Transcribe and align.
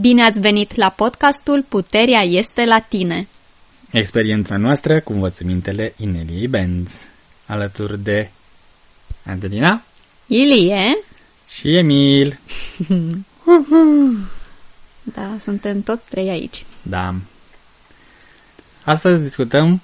Bine 0.00 0.24
ați 0.24 0.40
venit 0.40 0.74
la 0.74 0.88
podcastul 0.88 1.64
Puterea 1.68 2.20
este 2.20 2.64
la 2.64 2.78
tine. 2.78 3.28
Experiența 3.90 4.56
noastră 4.56 5.00
cu 5.00 5.12
învățămintele 5.12 5.94
Ineliei 5.96 6.48
Benz, 6.48 7.04
alături 7.46 7.98
de 7.98 8.30
Adelina 9.26 9.82
Ilie? 10.26 10.98
și 11.48 11.76
Emil. 11.76 12.38
Da, 15.04 15.36
suntem 15.42 15.82
toți 15.82 16.06
trei 16.06 16.28
aici. 16.28 16.64
Da. 16.82 17.14
Astăzi 18.84 19.22
discutăm 19.22 19.80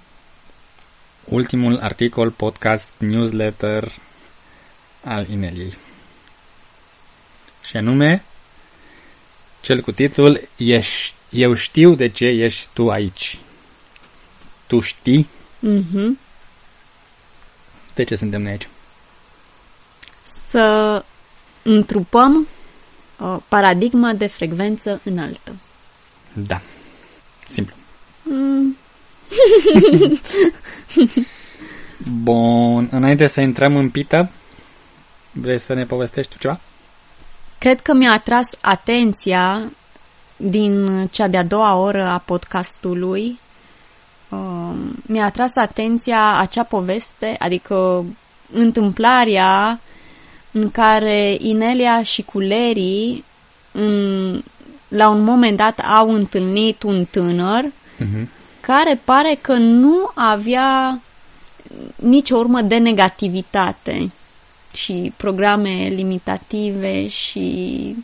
ultimul 1.25 1.79
articol, 1.79 2.31
podcast, 2.31 2.91
newsletter 2.99 3.93
al 5.05 5.29
Ineliei. 5.29 5.77
Și 7.63 7.77
anume, 7.77 8.25
cel 9.69 9.81
cu 9.81 9.93
titlul 9.93 10.49
Ești, 10.57 11.15
Eu 11.31 11.55
știu 11.55 11.95
de 11.95 12.09
ce 12.09 12.27
ești 12.27 12.69
tu 12.73 12.91
aici. 12.91 13.39
Tu 14.67 14.81
știi 14.81 15.29
Mhm. 15.61 16.19
de 17.95 18.03
ce 18.03 18.15
suntem 18.15 18.43
noi 18.43 18.51
aici. 18.51 18.69
Să 20.25 21.05
întrupăm 21.63 22.49
o 23.19 23.41
paradigmă 23.49 24.13
de 24.13 24.27
frecvență 24.27 25.01
înaltă. 25.05 25.57
Da. 26.33 26.61
Simplu. 27.49 27.75
Mm, 28.23 28.77
Bun, 32.23 32.89
înainte 32.91 33.27
să 33.27 33.41
intrăm 33.41 33.77
în 33.77 33.91
pită, 33.91 34.31
vrei 35.33 35.59
să 35.59 35.75
ne 35.75 35.85
povestești 35.85 36.33
tu 36.33 36.39
ceva? 36.39 36.61
Cred 37.59 37.81
că 37.81 37.93
mi-a 37.93 38.13
atras 38.13 38.47
atenția 38.61 39.73
din 40.37 41.07
cea 41.07 41.29
de-a 41.29 41.45
doua 41.45 41.77
oră 41.77 42.07
a 42.07 42.19
podcastului. 42.19 43.39
Um, 44.29 44.95
mi-a 45.07 45.25
atras 45.25 45.57
atenția 45.57 46.37
acea 46.39 46.63
poveste, 46.63 47.37
adică 47.39 48.05
întâmplarea 48.53 49.81
în 50.53 50.71
care 50.71 51.37
Inelia 51.39 52.03
și 52.03 52.23
Culerii 52.23 53.25
în, 53.73 54.43
la 54.89 55.09
un 55.09 55.23
moment 55.23 55.57
dat 55.57 55.79
au 55.79 56.11
întâlnit 56.15 56.83
un 56.83 57.05
tânăr 57.05 57.65
Uh-huh. 57.99 58.29
care 58.61 59.01
pare 59.05 59.39
că 59.41 59.53
nu 59.53 60.11
avea 60.15 61.01
nicio 61.97 62.37
urmă 62.37 62.61
de 62.61 62.77
negativitate 62.77 64.11
și 64.79 65.13
programe 65.17 65.89
limitative 65.95 67.09
și 67.09 67.97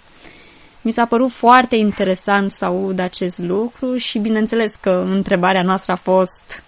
mi 0.83 0.93
s-a 0.93 1.05
părut 1.05 1.31
foarte 1.33 1.77
interesant 1.77 2.51
să 2.51 2.65
aud 2.65 2.99
acest 2.99 3.39
lucru 3.39 3.97
și 3.97 4.19
bineînțeles 4.19 4.75
că 4.81 5.05
întrebarea 5.11 5.63
noastră 5.63 5.93
a 5.93 5.97
fost 5.97 6.63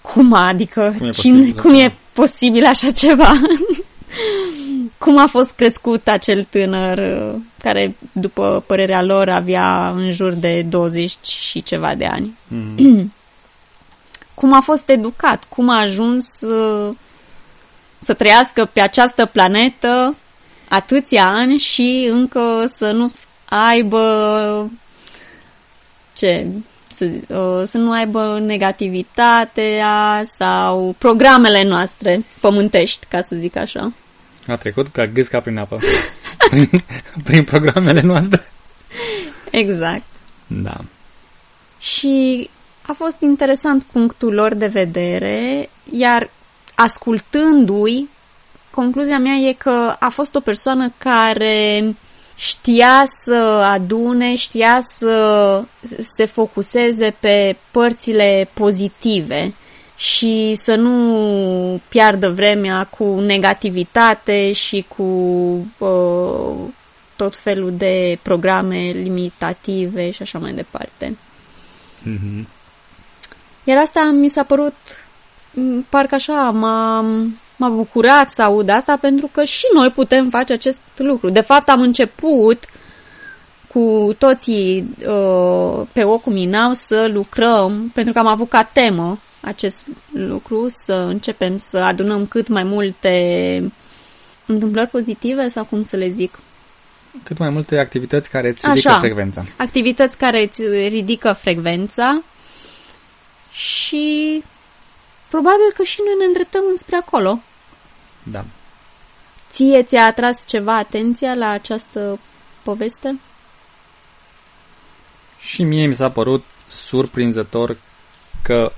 cum 0.00 0.32
adică, 0.32 0.94
Cum 0.98 1.06
e 1.06 1.10
cine, 1.10 1.36
posibil, 1.36 1.60
cum 1.60 1.72
da? 1.72 1.78
e 1.78 1.92
posibil 2.12 2.64
așa 2.64 2.90
ceva? 2.90 3.32
cum 4.98 5.18
a 5.18 5.26
fost 5.26 5.50
crescut 5.50 6.08
acel 6.08 6.46
tânăr 6.50 6.98
uh, 6.98 7.40
care, 7.62 7.96
după 8.12 8.64
părerea 8.66 9.02
lor, 9.02 9.28
avea 9.28 9.90
în 9.90 10.10
jur 10.12 10.32
de 10.32 10.62
20 10.68 11.16
și 11.22 11.62
ceva 11.62 11.94
de 11.94 12.04
ani? 12.04 12.34
Mhm. 12.48 13.12
cum 14.34 14.52
a 14.52 14.60
fost 14.60 14.88
educat, 14.88 15.44
cum 15.48 15.68
a 15.68 15.80
ajuns 15.80 16.40
uh, 16.40 16.94
să 18.06 18.14
trăiască 18.14 18.70
pe 18.72 18.80
această 18.80 19.26
planetă 19.26 20.16
atâția 20.68 21.26
ani 21.26 21.58
și 21.58 22.08
încă 22.10 22.64
să 22.72 22.90
nu 22.90 23.12
aibă 23.44 24.70
ce 26.14 26.46
să, 26.92 27.04
uh, 27.04 27.62
să 27.64 27.78
nu 27.78 27.92
aibă 27.92 28.38
negativitatea 28.40 30.22
sau 30.24 30.94
programele 30.98 31.64
noastre 31.64 32.24
pământești, 32.40 33.06
ca 33.08 33.20
să 33.20 33.36
zic 33.38 33.56
așa. 33.56 33.92
A 34.46 34.56
trecut 34.56 34.86
ca 34.88 35.06
gâsca 35.06 35.40
prin 35.40 35.58
apă. 35.58 35.78
prin 37.26 37.44
programele 37.44 38.00
noastre. 38.00 38.46
Exact. 39.50 40.04
Da. 40.46 40.76
Și 41.78 42.48
a 42.82 42.92
fost 42.92 43.20
interesant 43.20 43.82
punctul 43.82 44.34
lor 44.34 44.54
de 44.54 44.66
vedere, 44.66 45.68
iar 45.92 46.30
ascultându-i, 46.76 48.08
concluzia 48.70 49.18
mea 49.18 49.34
e 49.34 49.52
că 49.52 49.96
a 49.98 50.08
fost 50.08 50.34
o 50.34 50.40
persoană 50.40 50.92
care 50.98 51.94
știa 52.36 53.04
să 53.24 53.34
adune, 53.72 54.36
știa 54.36 54.78
să 54.80 55.64
se 56.14 56.24
focuseze 56.24 57.16
pe 57.20 57.56
părțile 57.70 58.48
pozitive 58.52 59.54
și 59.96 60.52
să 60.64 60.74
nu 60.74 61.80
piardă 61.88 62.30
vremea 62.30 62.84
cu 62.84 63.20
negativitate 63.20 64.52
și 64.52 64.84
cu 64.96 65.02
uh, 65.78 66.68
tot 67.16 67.36
felul 67.36 67.72
de 67.76 68.18
programe 68.22 68.90
limitative 68.94 70.10
și 70.10 70.22
așa 70.22 70.38
mai 70.38 70.52
departe. 70.52 71.16
Mhm. 72.02 72.48
Iar 73.64 73.78
asta 73.78 74.10
mi 74.12 74.28
s-a 74.28 74.42
părut 74.42 74.74
m, 74.74 75.05
parcă 75.88 76.14
așa, 76.14 76.50
m-a, 76.50 77.00
m-a 77.56 77.68
bucurat 77.68 78.30
să 78.30 78.42
aud 78.42 78.68
asta 78.68 78.96
pentru 79.00 79.30
că 79.32 79.44
și 79.44 79.64
noi 79.74 79.90
putem 79.90 80.28
face 80.28 80.52
acest 80.52 80.80
lucru. 80.96 81.30
De 81.30 81.40
fapt, 81.40 81.68
am 81.68 81.80
început 81.80 82.64
cu 83.72 84.14
toții 84.18 84.96
uh, 85.06 85.86
pe 85.92 86.04
Ocu 86.04 86.30
Minau 86.30 86.72
să 86.72 87.10
lucrăm, 87.12 87.90
pentru 87.94 88.12
că 88.12 88.18
am 88.18 88.26
avut 88.26 88.48
ca 88.48 88.62
temă 88.62 89.18
acest 89.40 89.86
lucru, 90.12 90.66
să 90.68 91.06
începem 91.08 91.58
să 91.58 91.78
adunăm 91.78 92.26
cât 92.26 92.48
mai 92.48 92.62
multe 92.62 93.72
întâmplări 94.46 94.90
pozitive 94.90 95.48
sau 95.48 95.64
cum 95.64 95.82
să 95.82 95.96
le 95.96 96.08
zic, 96.08 96.38
Cât 97.22 97.38
mai 97.38 97.48
multe 97.48 97.78
activități 97.78 98.30
care 98.30 98.48
îți 98.48 98.66
ridică 98.66 98.88
Așa. 98.88 98.98
frecvența. 98.98 99.44
activități 99.56 100.18
care 100.18 100.42
îți 100.42 100.62
ridică 100.88 101.32
frecvența 101.32 102.22
și 103.52 104.42
probabil 105.36 105.72
că 105.74 105.82
și 105.82 106.00
noi 106.04 106.14
ne 106.18 106.24
îndreptăm 106.24 106.62
înspre 106.70 106.96
acolo. 106.96 107.38
Da. 108.22 108.44
Ție 109.50 109.82
ți-a 109.82 110.04
atras 110.04 110.46
ceva 110.46 110.76
atenția 110.76 111.34
la 111.34 111.48
această 111.48 112.18
poveste? 112.62 113.20
Și 115.38 115.62
mie 115.62 115.86
mi 115.86 115.94
s-a 115.94 116.10
părut 116.10 116.44
surprinzător 116.68 117.76
că 118.42 118.72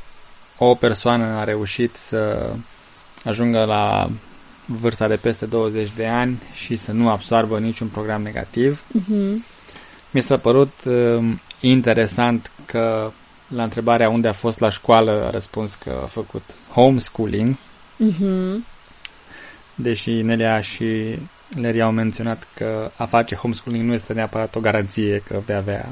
o 0.59 0.75
persoană 0.75 1.25
a 1.25 1.45
reușit 1.45 1.97
să 1.97 2.53
ajungă 3.25 3.65
la 3.65 4.11
vârsta 4.65 5.09
de 5.09 5.17
peste 5.17 5.47
20 5.47 5.91
de 5.97 6.07
ani 6.07 6.43
și 6.53 6.77
să 6.77 6.93
nu 6.93 7.11
absorbă 7.11 7.59
niciun 7.59 7.89
program 7.89 8.23
negativ. 8.23 8.83
Mhm. 8.93 9.45
Mi 10.11 10.21
s-a 10.23 10.39
părut 10.39 10.73
uh, 10.85 11.25
interesant 11.61 12.51
că 12.65 13.13
la 13.49 13.63
întrebarea 13.63 14.09
unde 14.09 14.29
a 14.29 14.33
fost 14.33 14.59
la 14.59 14.69
școală 14.69 15.25
a 15.27 15.31
răspuns 15.31 15.75
că 15.75 16.01
a 16.03 16.07
făcut 16.07 16.43
homeschooling, 16.73 17.57
Mhm. 17.97 18.67
deși 19.75 20.11
Nelia 20.11 20.61
și 20.61 21.19
Leria 21.57 21.85
au 21.85 21.93
menționat 21.93 22.47
că 22.55 22.91
a 22.97 23.05
face 23.05 23.35
homeschooling 23.35 23.85
nu 23.85 23.93
este 23.93 24.13
neapărat 24.13 24.55
o 24.55 24.61
garanție 24.61 25.23
că 25.27 25.41
vei 25.47 25.57
avea 25.57 25.89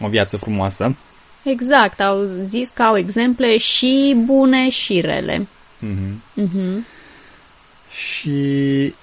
o 0.00 0.08
viață 0.08 0.36
frumoasă. 0.36 0.96
Exact, 1.42 2.00
au 2.00 2.24
zis 2.44 2.68
că 2.68 2.82
au 2.82 2.96
exemple 2.96 3.56
și 3.56 4.16
bune 4.24 4.68
și 4.68 5.00
rele. 5.00 5.46
Mhm. 5.78 6.22
Mhm. 6.34 6.86
Și 7.90 8.94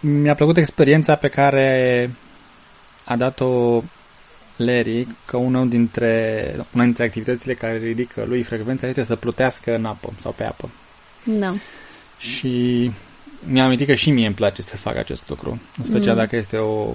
mi-a 0.00 0.34
plăcut 0.34 0.56
experiența 0.56 1.14
pe 1.14 1.28
care 1.28 2.10
a 3.04 3.16
dat-o 3.16 3.82
Larry, 4.64 5.08
că 5.24 5.36
una 5.36 5.64
dintre, 5.64 6.54
una 6.74 6.84
dintre 6.84 7.04
activitățile 7.04 7.54
care 7.54 7.76
ridică 7.76 8.24
lui 8.26 8.42
frecvența 8.42 8.86
este 8.86 9.02
să 9.02 9.16
plutească 9.16 9.74
în 9.74 9.84
apă 9.84 10.12
sau 10.20 10.32
pe 10.36 10.44
apă. 10.44 10.70
Da. 11.24 11.52
Și 12.18 12.90
mi-am 13.46 13.66
amintit 13.66 13.86
că 13.86 13.94
și 13.94 14.10
mie 14.10 14.26
îmi 14.26 14.34
place 14.34 14.62
să 14.62 14.76
fac 14.76 14.96
acest 14.96 15.28
lucru, 15.28 15.60
în 15.76 15.84
special 15.84 16.14
Mm. 16.14 16.20
dacă 16.20 16.36
este 16.36 16.56
o 16.56 16.90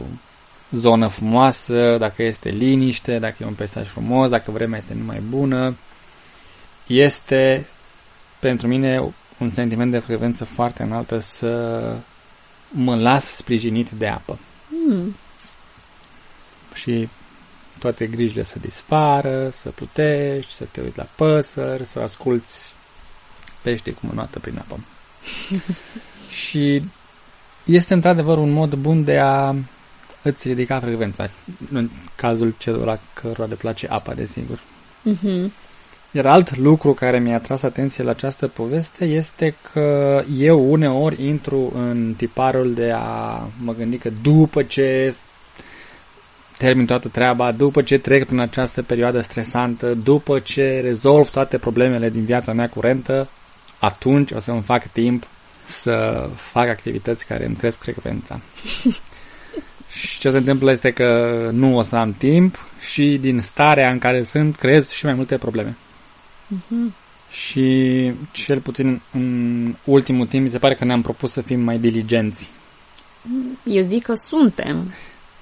zonă 0.71 1.07
frumoasă, 1.07 1.95
dacă 1.99 2.23
este 2.23 2.49
liniște, 2.49 3.19
dacă 3.19 3.35
e 3.39 3.45
un 3.45 3.53
peisaj 3.53 3.87
frumos, 3.87 4.29
dacă 4.29 4.51
vremea 4.51 4.77
este 4.77 4.93
numai 4.93 5.21
bună. 5.29 5.75
Este 6.87 7.67
pentru 8.39 8.67
mine 8.67 9.13
un 9.37 9.49
sentiment 9.49 9.91
de 9.91 9.99
frecvență 9.99 10.45
foarte 10.45 10.83
înaltă 10.83 11.19
să 11.19 11.95
mă 12.69 12.95
las 12.95 13.25
sprijinit 13.25 13.89
de 13.89 14.07
apă 14.07 14.39
Mm. 14.89 15.15
și 16.73 17.09
toate 17.77 18.05
grijile 18.05 18.43
să 18.43 18.59
dispară, 18.59 19.49
să 19.49 19.69
plutești, 19.69 20.51
să 20.53 20.65
te 20.71 20.81
uiți 20.81 20.97
la 20.97 21.07
păsări, 21.15 21.85
să 21.85 21.99
asculți 21.99 22.73
pește 23.61 23.91
cum 23.91 24.09
înoată 24.11 24.39
prin 24.39 24.57
apă. 24.57 24.79
și 26.43 26.83
este 27.65 27.93
într-adevăr 27.93 28.37
un 28.37 28.49
mod 28.49 28.73
bun 28.73 29.03
de 29.03 29.19
a 29.19 29.55
îți 30.21 30.47
ridica 30.47 30.79
frecvența, 30.79 31.29
în 31.71 31.89
cazul 32.15 32.53
celor 32.57 32.99
cărora 33.13 33.45
le 33.45 33.55
place 33.55 33.87
apa, 33.89 34.13
desigur. 34.13 34.59
Mhm. 35.01 35.51
Iar 36.11 36.25
alt 36.25 36.57
lucru 36.57 36.93
care 36.93 37.19
mi-a 37.19 37.39
tras 37.39 37.63
atenție 37.63 38.03
la 38.03 38.09
această 38.09 38.47
poveste 38.47 39.05
este 39.05 39.55
că 39.71 40.23
eu 40.37 40.71
uneori 40.71 41.25
intru 41.25 41.71
în 41.75 42.13
tiparul 42.17 42.73
de 42.73 42.91
a 42.95 43.41
mă 43.63 43.73
gândi 43.73 43.97
că 43.97 44.09
după 44.21 44.63
ce 44.63 45.13
termin 46.57 46.85
toată 46.85 47.07
treaba, 47.07 47.51
după 47.51 47.81
ce 47.81 47.97
trec 47.97 48.25
prin 48.25 48.39
această 48.39 48.81
perioadă 48.81 49.21
stresantă, 49.21 49.93
după 49.93 50.39
ce 50.39 50.79
rezolv 50.79 51.29
toate 51.29 51.57
problemele 51.57 52.09
din 52.09 52.25
viața 52.25 52.53
mea 52.53 52.69
curentă, 52.69 53.27
atunci 53.79 54.31
o 54.31 54.39
să-mi 54.39 54.61
fac 54.61 54.91
timp 54.91 55.27
să 55.63 56.27
fac 56.35 56.67
activități 56.67 57.25
care 57.25 57.45
îmi 57.45 57.55
cresc 57.55 57.77
frecvența. 57.77 58.39
și 59.99 60.19
ce 60.19 60.29
se 60.29 60.37
întâmplă 60.37 60.71
este 60.71 60.91
că 60.91 61.49
nu 61.53 61.77
o 61.77 61.81
să 61.81 61.95
am 61.95 62.13
timp 62.13 62.65
și 62.79 63.17
din 63.21 63.41
starea 63.41 63.91
în 63.91 63.99
care 63.99 64.23
sunt 64.23 64.55
creez 64.55 64.89
și 64.89 65.05
mai 65.05 65.13
multe 65.13 65.37
probleme. 65.37 65.75
Mhm. 66.47 66.93
Și 67.31 68.11
cel 68.31 68.59
puțin 68.59 69.01
în 69.11 69.75
ultimul 69.83 70.27
timp 70.27 70.43
mi 70.43 70.49
se 70.49 70.57
pare 70.57 70.73
că 70.73 70.85
ne-am 70.85 71.01
propus 71.01 71.31
să 71.31 71.41
fim 71.41 71.59
mai 71.59 71.77
diligenți. 71.77 72.51
Eu 73.63 73.81
zic 73.81 74.03
că 74.03 74.13
suntem. 74.15 74.93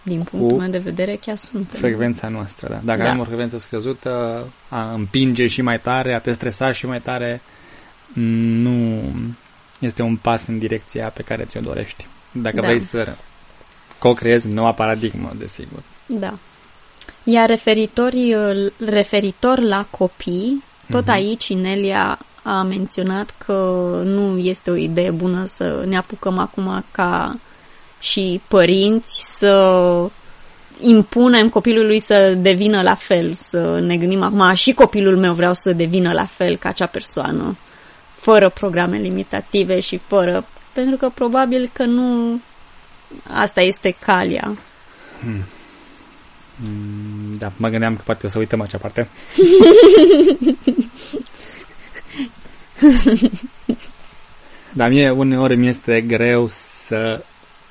Din 0.08 0.24
punctul 0.24 0.52
Cu 0.52 0.58
meu 0.62 0.70
de 0.70 0.78
vedere, 0.78 1.20
chiar 1.26 1.36
suntem. 1.36 1.80
Frecvența 1.80 2.28
noastră, 2.28 2.68
da. 2.70 2.80
Dacă 2.84 3.02
Da. 3.02 3.08
avem 3.08 3.20
o 3.20 3.24
frecvență 3.24 3.58
scăzută, 3.58 4.46
a 4.70 4.94
împinge 4.94 5.48
și 5.48 5.62
mai 5.62 5.80
tare, 5.80 6.14
a 6.14 6.20
te 6.20 6.32
stresa 6.32 6.72
și 6.72 6.86
mai 6.86 7.00
tare, 7.02 7.42
nu 8.14 9.02
este 9.80 10.02
un 10.02 10.16
pas 10.16 10.48
în 10.48 10.60
direcția 10.60 11.08
pe 11.08 11.22
care 11.22 11.44
ți-o 11.44 11.60
dorești. 11.60 12.08
Dacă 12.32 12.56
Da. 12.62 12.68
vrei 12.68 12.80
să 12.80 13.16
co-creezi 14.00 14.48
noua 14.48 14.72
paradigmă, 14.72 15.32
desigur. 15.38 15.80
Da. 16.06 16.34
Iar 17.24 17.50
referitor, 17.50 18.12
referitor 18.86 19.60
la 19.60 19.86
copii, 19.90 20.64
tot 20.90 21.02
Mhm. 21.02 21.12
aici 21.12 21.48
Inelia 21.48 22.20
a 22.44 22.62
menționat 22.64 23.34
că 23.46 23.54
nu 24.04 24.38
este 24.38 24.72
o 24.72 24.76
idee 24.76 25.12
bună 25.12 25.44
să 25.46 25.84
ne 25.88 25.98
apucăm 25.98 26.38
acum 26.38 26.84
ca 26.92 27.38
și 28.06 28.42
părinți 28.48 29.24
să 29.38 30.10
impunem 30.82 31.50
copilului 31.50 32.00
să 32.00 32.34
devină 32.38 32.82
la 32.82 32.96
fel, 32.96 33.34
să 33.34 33.80
ne 33.80 33.98
gândim 33.98 34.22
acum, 34.22 34.42
"A, 34.42 34.54
și 34.54 34.74
copilul 34.74 35.18
meu 35.18 35.34
vreau 35.34 35.54
să 35.54 35.72
devină 35.72 36.12
la 36.12 36.26
fel 36.26 36.58
ca 36.58 36.70
acea 36.70 36.86
persoană, 36.86 37.58
fără 38.16 38.50
programe 38.50 38.98
limitative 38.98 39.80
și 39.80 40.00
fără... 40.08 40.46
Pentru 40.74 40.98
că 40.98 41.10
probabil 41.14 41.70
că 41.74 41.84
nu 41.84 42.40
asta 43.34 43.62
este 43.62 43.96
calea. 44.00 44.58
Mm, 45.20 45.44
Da, 47.38 47.52
mă 47.58 47.68
gândeam 47.70 47.96
că 47.96 48.02
poate 48.06 48.26
o 48.26 48.30
să 48.30 48.38
uităm 48.38 48.62
acea 48.62 48.78
parte. 48.78 49.08
Dar 54.74 54.90
mie 54.90 55.10
uneori 55.10 55.56
mi 55.56 55.68
este 55.68 56.02
greu 56.02 56.48
să 56.50 57.24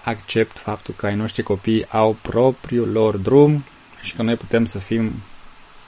accept 0.05 0.59
faptul 0.59 0.95
că 0.97 1.07
ai 1.07 1.15
noștri 1.15 1.43
copii 1.43 1.87
au 1.91 2.17
propriul 2.23 2.89
lor 2.93 3.17
drum 3.17 3.65
și 4.03 4.15
că 4.15 4.23
noi 4.23 4.35
putem 4.35 4.65
să 4.65 4.79
fim, 4.79 5.13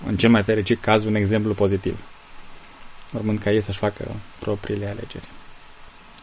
în 0.07 0.17
cel 0.17 0.31
mai 0.31 0.43
fericit 0.43 0.81
caz, 0.81 1.05
un 1.05 1.15
exemplu 1.15 1.53
pozitiv. 1.55 1.99
Urmând 3.13 3.39
ca 3.39 3.51
ei 3.51 3.63
să-și 3.63 3.79
facă 3.79 4.05
propriile 4.39 4.87
alegeri. 4.87 5.25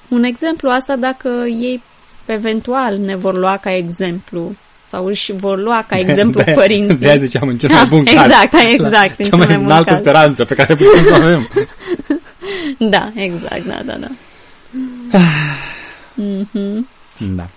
Un 0.07 0.24
exemplu 0.24 0.69
asta 0.69 0.95
dacă 0.95 1.28
ei 1.48 1.81
eventual 2.25 2.98
ne 2.98 3.16
vor 3.16 3.38
lua 3.38 3.57
ca 3.57 3.75
exemplu 3.75 4.56
sau 4.88 5.06
își 5.06 5.31
vor 5.31 5.60
lua 5.60 5.86
ca 5.88 5.98
exemplu 5.98 6.42
De- 6.44 6.51
părinții. 6.51 6.96
De-aia 6.98 7.18
ziceam 7.19 7.48
în 7.48 7.57
cel 7.57 7.69
mai 7.69 7.86
bun 7.86 8.04
caz. 8.16 8.25
exact, 8.25 8.54
exact, 8.72 9.19
în 9.19 9.25
Cea 9.25 9.30
cel 9.30 9.38
mai 9.38 9.48
mai 9.48 9.56
bun 9.57 9.66
înaltă 9.66 9.89
caz. 9.89 10.00
speranță 10.00 10.44
pe 10.46 10.56
care 10.56 10.75
putem 10.75 11.04
să 11.04 11.12
o 11.12 11.16
avem. 11.16 11.50
Da, 12.89 13.12
exact, 13.16 13.66
da, 13.66 13.81
da, 13.86 13.98
da. 13.98 14.07
Mhm. 16.16 16.88
Da. 17.36 17.48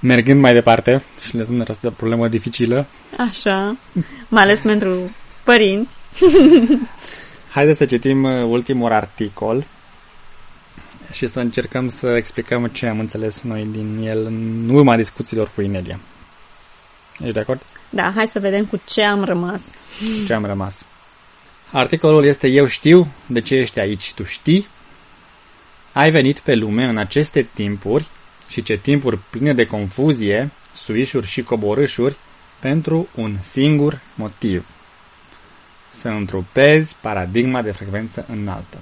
Mergând 0.00 0.40
mai 0.40 0.52
departe 0.52 1.02
și 1.26 1.36
lăsând 1.36 1.60
această 1.60 1.90
problemă 1.90 2.28
dificilă, 2.28 2.86
Așa, 3.16 3.76
mai 4.28 4.42
ales 4.42 4.60
pentru 4.60 5.10
părinți. 5.44 5.92
haideți 7.54 7.78
să 7.78 7.84
citim 7.84 8.22
uh, 8.22 8.44
ultimul 8.44 8.92
articol 8.92 9.64
și 11.12 11.26
să 11.26 11.40
încercăm 11.40 11.88
să 11.88 12.06
explicăm 12.06 12.66
ce 12.66 12.86
am 12.86 12.98
înțeles 12.98 13.42
noi 13.42 13.66
din 13.66 14.00
el 14.04 14.24
în 14.26 14.68
urma 14.70 14.96
discuțiilor 14.96 15.50
cu 15.54 15.60
Inelia. 15.60 15.98
Ești 17.18 17.32
de 17.32 17.40
acord? 17.40 17.62
Da, 17.90 18.12
hai 18.14 18.26
să 18.26 18.38
vedem 18.38 18.66
cu 18.66 18.80
ce 18.84 19.02
am 19.02 19.24
rămas. 19.24 19.62
Ce 20.26 20.32
am 20.32 20.44
rămas? 20.44 20.84
Articolul 21.72 22.24
este 22.24 22.48
Eu 22.48 22.66
știu 22.66 23.06
de 23.26 23.40
ce 23.40 23.54
ești 23.54 23.80
aici, 23.80 24.12
tu 24.14 24.24
știi? 24.24 24.66
Ai 25.92 26.10
venit 26.10 26.38
pe 26.38 26.54
lume 26.54 26.84
în 26.84 26.96
aceste 26.96 27.42
timpuri 27.54 28.06
și 28.48 28.62
ce 28.62 28.76
timpuri 28.76 29.18
pline 29.30 29.52
de 29.52 29.66
confuzie, 29.66 30.50
suișuri 30.74 31.26
și 31.26 31.42
coborâșuri 31.42 32.16
pentru 32.58 33.08
un 33.14 33.36
singur 33.42 34.00
motiv. 34.14 34.66
Să 35.88 36.08
întrupezi 36.08 36.96
paradigma 37.00 37.62
de 37.62 37.72
frecvență 37.72 38.24
înaltă. 38.28 38.78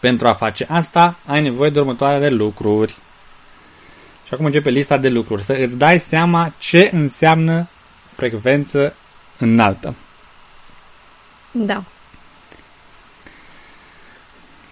Pentru 0.00 0.28
a 0.28 0.32
face 0.32 0.66
asta, 0.68 1.18
ai 1.26 1.42
nevoie 1.42 1.70
de 1.70 1.80
următoarele 1.80 2.28
lucruri. 2.28 2.96
Și 4.26 4.34
acum 4.34 4.44
începe 4.44 4.70
lista 4.70 4.98
de 4.98 5.08
lucruri. 5.08 5.42
Să 5.42 5.52
îți 5.52 5.76
dai 5.76 5.98
seama 5.98 6.52
ce 6.58 6.90
înseamnă 6.92 7.68
frecvență 8.14 8.94
înaltă. 9.38 9.94
Da. 11.50 11.84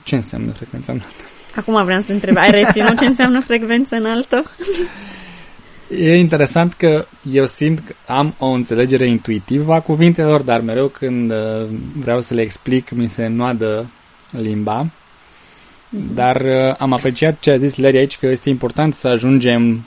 Ce 0.03 0.15
înseamnă 0.15 0.53
frecvența 0.53 0.93
înaltă? 0.93 1.23
Acum 1.57 1.85
vreau 1.85 2.01
să 2.01 2.13
întreb, 2.13 2.37
ai 2.37 2.51
reținut 2.51 2.99
ce 2.99 3.07
înseamnă 3.07 3.41
frecvență 3.41 3.95
înaltă? 3.95 4.51
E 5.91 6.19
interesant 6.19 6.73
că 6.73 7.07
eu 7.33 7.47
simt 7.47 7.79
că 7.87 8.13
am 8.13 8.35
o 8.39 8.47
înțelegere 8.47 9.07
intuitivă 9.07 9.73
a 9.73 9.81
cuvintelor, 9.81 10.41
dar 10.41 10.61
mereu 10.61 10.87
când 10.87 11.31
uh, 11.31 11.37
vreau 11.97 12.21
să 12.21 12.35
le 12.35 12.41
explic, 12.41 12.91
mi 12.91 13.09
se 13.09 13.27
noadă 13.27 13.87
limba. 14.31 14.87
Dar 16.15 16.41
uh, 16.41 16.75
am 16.79 16.93
apreciat 16.93 17.39
ce 17.39 17.51
a 17.51 17.57
zis 17.57 17.77
Larry 17.77 17.99
aici, 17.99 18.19
că 18.19 18.27
este 18.27 18.49
important 18.49 18.95
să 18.95 19.09
ajungem 19.09 19.85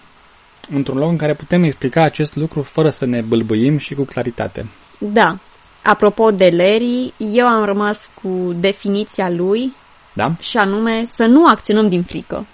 într-un 0.74 0.98
loc 0.98 1.10
în 1.10 1.18
care 1.18 1.34
putem 1.34 1.64
explica 1.64 2.04
acest 2.04 2.36
lucru 2.36 2.62
fără 2.62 2.90
să 2.90 3.06
ne 3.06 3.22
bâlbâim 3.22 3.78
și 3.78 3.94
cu 3.94 4.04
claritate. 4.04 4.66
Da. 4.98 5.38
Apropo 5.84 6.32
de 6.32 6.50
Larry, 6.50 7.14
eu 7.18 7.46
am 7.46 7.66
rămas 7.66 8.10
cu 8.22 8.56
definiția 8.60 9.30
lui 9.30 9.74
Da? 10.20 10.36
și 10.40 10.58
anume 10.58 11.06
să 11.06 11.26
nu 11.26 11.48
acționăm 11.48 11.90
din 11.90 12.04
frică. 12.04 12.46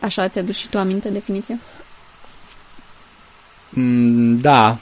Așa 0.00 0.28
ți-a 0.28 0.42
dus 0.42 0.56
și 0.56 0.68
tu 0.68 0.78
aminte 0.78 1.08
definiția? 1.08 1.58
Mm, 3.68 4.36
Da. 4.40 4.78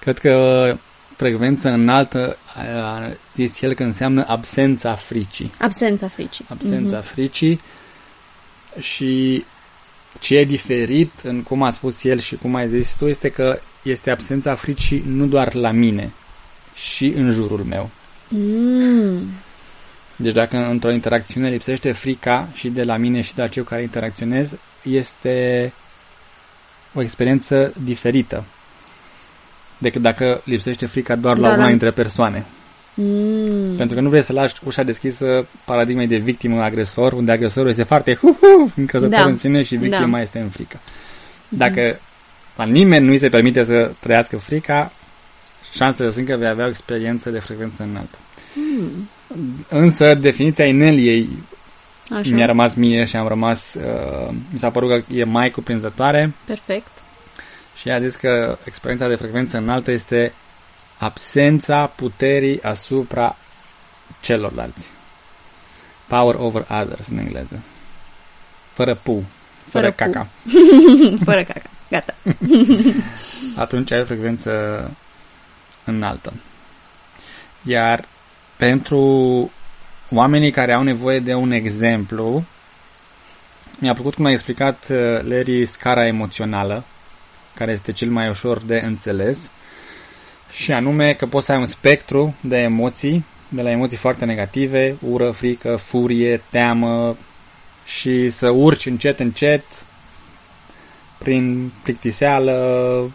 Cred 0.00 0.18
că 0.18 0.76
frecvență 1.16 1.68
înaltă 1.68 2.36
a 2.54 3.10
zis 3.32 3.60
el 3.60 3.74
că 3.74 3.82
înseamnă 3.82 4.24
absența 4.26 4.94
fricii. 4.94 5.52
Absența 5.58 6.08
fricii. 6.08 6.44
absența 6.48 7.00
mm-hmm. 7.00 7.04
fricii 7.04 7.60
și 8.78 9.44
ce 10.20 10.36
e 10.36 10.44
diferit 10.44 11.12
în 11.22 11.42
cum 11.42 11.62
a 11.62 11.70
spus 11.70 12.04
el 12.04 12.18
și 12.18 12.36
cum 12.36 12.54
ai 12.54 12.68
zis 12.68 12.96
tu 12.96 13.06
este 13.06 13.28
că 13.28 13.58
este 13.82 14.10
absența 14.10 14.54
fricii 14.54 15.04
nu 15.06 15.26
doar 15.26 15.54
la 15.54 15.70
mine, 15.70 16.12
și 16.74 17.06
în 17.06 17.32
jurul 17.32 17.64
meu. 17.68 17.90
Mm. 18.28 19.28
Deci 20.16 20.32
dacă 20.32 20.56
într-o 20.56 20.90
interacțiune 20.90 21.48
lipsește 21.48 21.92
frica 21.92 22.48
și 22.52 22.68
de 22.68 22.84
la 22.84 22.96
mine 22.96 23.20
și 23.20 23.34
de 23.34 23.42
la 23.42 23.48
cei 23.48 23.62
cu 23.62 23.68
care 23.68 23.82
interacționez, 23.82 24.52
este 24.82 25.72
o 26.94 27.02
experiență 27.02 27.72
diferită 27.84 28.44
decât 29.78 30.02
dacă 30.02 30.40
lipsește 30.44 30.86
frica 30.86 31.16
doar 31.16 31.36
la 31.36 31.40
Doar 31.40 31.52
una 31.54 31.62
la- 31.62 31.68
dintre 31.70 31.90
persoane. 31.90 32.44
Mm. 32.94 33.76
Pentru 33.76 33.94
că 33.96 34.00
nu 34.02 34.08
vrei 34.08 34.22
să 34.22 34.32
lași 34.32 34.54
ușa 34.64 34.82
deschisă 34.82 35.46
paradigmei 35.64 36.06
de 36.06 36.16
victimă-agresor, 36.16 37.12
unde 37.12 37.32
agresorul 37.32 37.70
este 37.70 37.82
foarte 37.82 38.14
hu-hu, 38.14 38.72
încăzător 38.76 39.18
Da. 39.18 39.24
în 39.24 39.36
sine 39.36 39.62
și 39.62 39.76
victima 39.76 40.16
Da. 40.16 40.20
este 40.20 40.38
în 40.38 40.48
frică. 40.48 40.78
Dacă 41.48 41.98
la 42.56 42.64
nimeni 42.64 43.04
nu 43.04 43.10
îi 43.10 43.18
se 43.18 43.28
permite 43.28 43.64
să 43.64 43.90
trăiască 44.00 44.36
frica, 44.36 44.92
șansele 45.72 46.10
sunt 46.10 46.26
că 46.26 46.36
vei 46.36 46.48
avea 46.48 46.64
o 46.64 46.68
experiență 46.68 47.30
de 47.30 47.38
frecvență 47.38 47.82
înaltă. 47.82 48.18
Mm. 48.54 49.08
Însă, 49.68 50.14
definiția 50.14 50.66
ineliei 50.66 51.28
Așa, 52.10 52.34
mi-a 52.34 52.46
rămas 52.46 52.74
mie 52.74 53.04
și 53.04 53.16
am 53.16 53.28
rămas, 53.28 53.74
uh, 53.74 54.34
mi 54.52 54.58
s-a 54.58 54.70
părut 54.70 54.88
că 54.90 55.14
e 55.14 55.24
mai 55.24 55.50
cuprinzătoare 55.50 56.32
perfect. 56.44 56.90
și 57.76 57.90
a 57.90 57.98
zis 58.00 58.14
că 58.16 58.58
experiența 58.64 59.08
de 59.08 59.14
frecvență 59.14 59.56
înaltă 59.56 59.90
este 59.90 60.32
absența 60.98 61.86
puterii 61.86 62.62
asupra 62.62 63.36
celorlalți. 64.20 64.86
Power 66.06 66.34
over 66.38 66.66
others 66.68 67.08
în 67.08 67.18
engleză. 67.18 67.60
Fără 68.72 68.94
pu. 68.94 69.24
fără, 69.70 69.90
Fără 69.90 69.90
cu. 69.90 69.96
caca. 69.96 70.28
Fără 71.28 71.42
caca. 71.44 71.70
Gata. 71.90 72.14
Atunci 73.62 73.92
ai 73.92 74.00
o 74.00 74.04
frecvență 74.04 74.50
înaltă. 75.84 76.32
Iar 77.62 78.08
pentru 78.56 79.50
oamenii 80.10 80.50
care 80.50 80.74
au 80.74 80.82
nevoie 80.82 81.18
de 81.18 81.34
un 81.34 81.50
exemplu, 81.50 82.44
mi-a 83.78 83.92
plăcut 83.92 84.14
cum 84.14 84.24
a 84.24 84.30
explicat 84.30 84.86
uh, 84.90 84.96
Larry 85.22 85.64
scara 85.64 86.06
emoțională, 86.06 86.84
care 87.54 87.72
este 87.72 87.92
cel 87.92 88.10
mai 88.10 88.28
ușor 88.28 88.60
de 88.60 88.82
înțeles, 88.84 89.50
și 90.52 90.72
anume 90.72 91.12
că 91.12 91.26
poți 91.26 91.46
să 91.46 91.52
ai 91.52 91.58
un 91.58 91.66
spectru 91.66 92.34
de 92.40 92.56
emoții, 92.56 93.24
de 93.48 93.62
la 93.62 93.70
emoții 93.70 93.96
foarte 93.96 94.24
negative, 94.24 94.96
ură, 95.00 95.30
frică, 95.30 95.76
furie, 95.76 96.42
teamă, 96.50 97.16
și 97.86 98.28
să 98.28 98.50
urci 98.50 98.86
încet, 98.86 99.20
încet, 99.20 99.64
prin 101.18 101.72
plictiseală, 101.82 103.10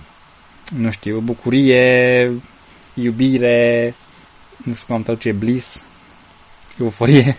nu 0.78 0.92
știu, 0.92 1.20
bucurie, 1.20 2.32
iubire, 2.94 3.96
nu 4.64 4.74
știu 4.74 4.86
cum 4.86 4.96
am 4.96 5.04
traduce, 5.04 5.32
bliss, 5.32 5.84
euforie, 6.80 7.38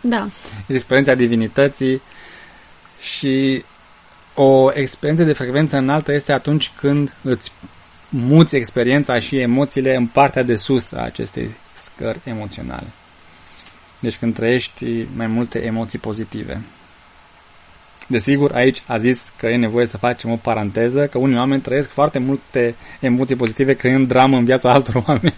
Da. 0.00 0.28
experiența 0.66 1.14
divinității 1.14 2.02
și 3.00 3.64
o 4.34 4.70
experiență 4.74 5.24
de 5.24 5.32
frecvență 5.32 5.76
înaltă 5.76 6.12
este 6.12 6.32
atunci 6.32 6.70
când 6.78 7.14
îți 7.22 7.52
muți 8.08 8.56
experiența 8.56 9.18
și 9.18 9.38
emoțiile 9.38 9.96
în 9.96 10.06
partea 10.06 10.42
de 10.42 10.54
sus 10.54 10.92
a 10.92 11.00
acestei 11.00 11.50
scări 11.74 12.20
emoționale. 12.24 12.86
Deci 13.98 14.16
când 14.16 14.34
trăiești 14.34 15.06
mai 15.16 15.26
multe 15.26 15.64
emoții 15.64 15.98
pozitive. 15.98 16.60
Desigur, 18.06 18.52
aici 18.54 18.82
a 18.86 18.98
zis 18.98 19.32
că 19.36 19.46
e 19.46 19.56
nevoie 19.56 19.86
să 19.86 19.96
facem 19.96 20.30
o 20.30 20.36
paranteză, 20.36 21.06
că 21.06 21.18
unii 21.18 21.36
oameni 21.36 21.60
trăiesc 21.60 21.88
foarte 21.88 22.18
multe 22.18 22.74
emoții 23.00 23.36
pozitive 23.36 23.74
creând 23.74 24.08
dramă 24.08 24.36
în 24.36 24.44
viața 24.44 24.72
altor 24.72 25.02
oameni. 25.06 25.34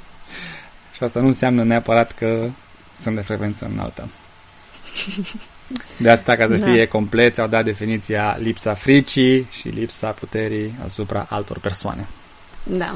Și 1.03 1.09
asta 1.09 1.21
nu 1.21 1.27
înseamnă 1.27 1.65
neapărat 1.65 2.13
că 2.13 2.49
sunt 3.01 3.15
de 3.15 3.21
frecvență 3.21 3.69
înaltă. 3.73 4.09
De 5.99 6.11
asta, 6.11 6.35
ca 6.35 6.47
să 6.47 6.57
Da. 6.57 6.67
fie 6.67 6.87
complet, 6.87 7.39
au 7.39 7.47
dat 7.47 7.65
definiția 7.65 8.37
lipsa 8.41 8.75
fricii 8.75 9.47
și 9.51 9.69
lipsa 9.69 10.09
puterii 10.11 10.75
asupra 10.85 11.27
altor 11.31 11.59
persoane. 11.59 12.07
Da. 12.63 12.95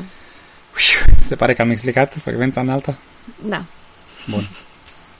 Se 1.20 1.34
pare 1.34 1.54
că 1.54 1.62
am 1.62 1.70
explicat 1.70 2.16
frecvența 2.22 2.60
înaltă? 2.60 2.98
Da. 3.48 3.64
Bun. 4.30 4.48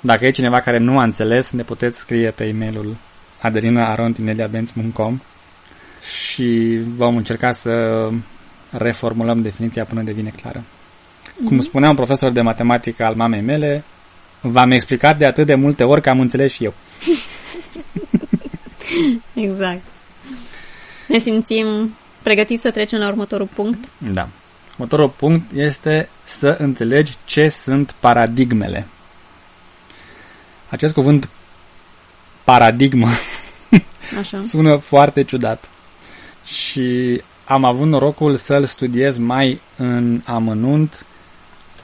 Dacă 0.00 0.26
e 0.26 0.31
cineva 0.31 0.61
care 0.61 0.78
nu 0.78 0.99
a 0.99 1.02
înțeles, 1.02 1.50
ne 1.50 1.62
puteți 1.62 1.99
scrie 1.99 2.31
pe 2.31 2.45
e-mailul 2.45 2.97
adelina.arontineliabenz.com 3.40 5.21
și 6.25 6.81
vom 6.97 7.16
încerca 7.16 7.50
să 7.52 8.09
reformulăm 8.71 9.43
definiția 9.43 9.85
până 9.85 10.02
devine 10.02 10.33
clară. 10.43 10.62
Cum 11.45 11.61
spunea 11.61 11.88
un 11.88 11.95
profesor 11.97 12.31
de 12.31 12.40
matematică 12.40 13.05
al 13.05 13.14
mamei 13.14 13.40
mele, 13.40 13.85
v-am 14.40 14.71
explicat 14.71 15.19
de 15.19 15.25
atât 15.25 15.47
de 15.47 15.55
multe 15.55 15.85
ori 15.85 16.02
că 16.02 16.09
am 16.09 16.21
înțeles 16.21 16.52
și 16.52 16.64
eu. 16.64 16.75
Exact. 19.47 19.83
Ne 21.09 21.19
simțim 21.19 21.95
pregătiți 22.23 22.62
să 22.62 22.71
trecem 22.71 22.99
la 22.99 23.09
următorul 23.09 23.49
punct? 23.55 23.88
Da. 23.99 24.28
Următorul 24.73 25.09
punct 25.09 25.50
este 25.52 26.09
să 26.25 26.57
înțelegi 26.59 27.16
ce 27.25 27.49
sunt 27.49 27.95
paradigmele. 28.00 28.87
Acest 30.69 30.95
cuvânt 30.95 31.28
paradigmă 32.45 33.09
Așa. 34.21 34.38
sună 34.38 34.76
foarte 34.76 35.23
ciudat. 35.23 35.69
Și 36.45 37.21
am 37.45 37.64
avut 37.64 37.87
norocul 37.87 38.35
să-l 38.35 38.64
studiez 38.64 39.19
mai 39.19 39.61
în 39.76 40.21
amănunt 40.25 41.07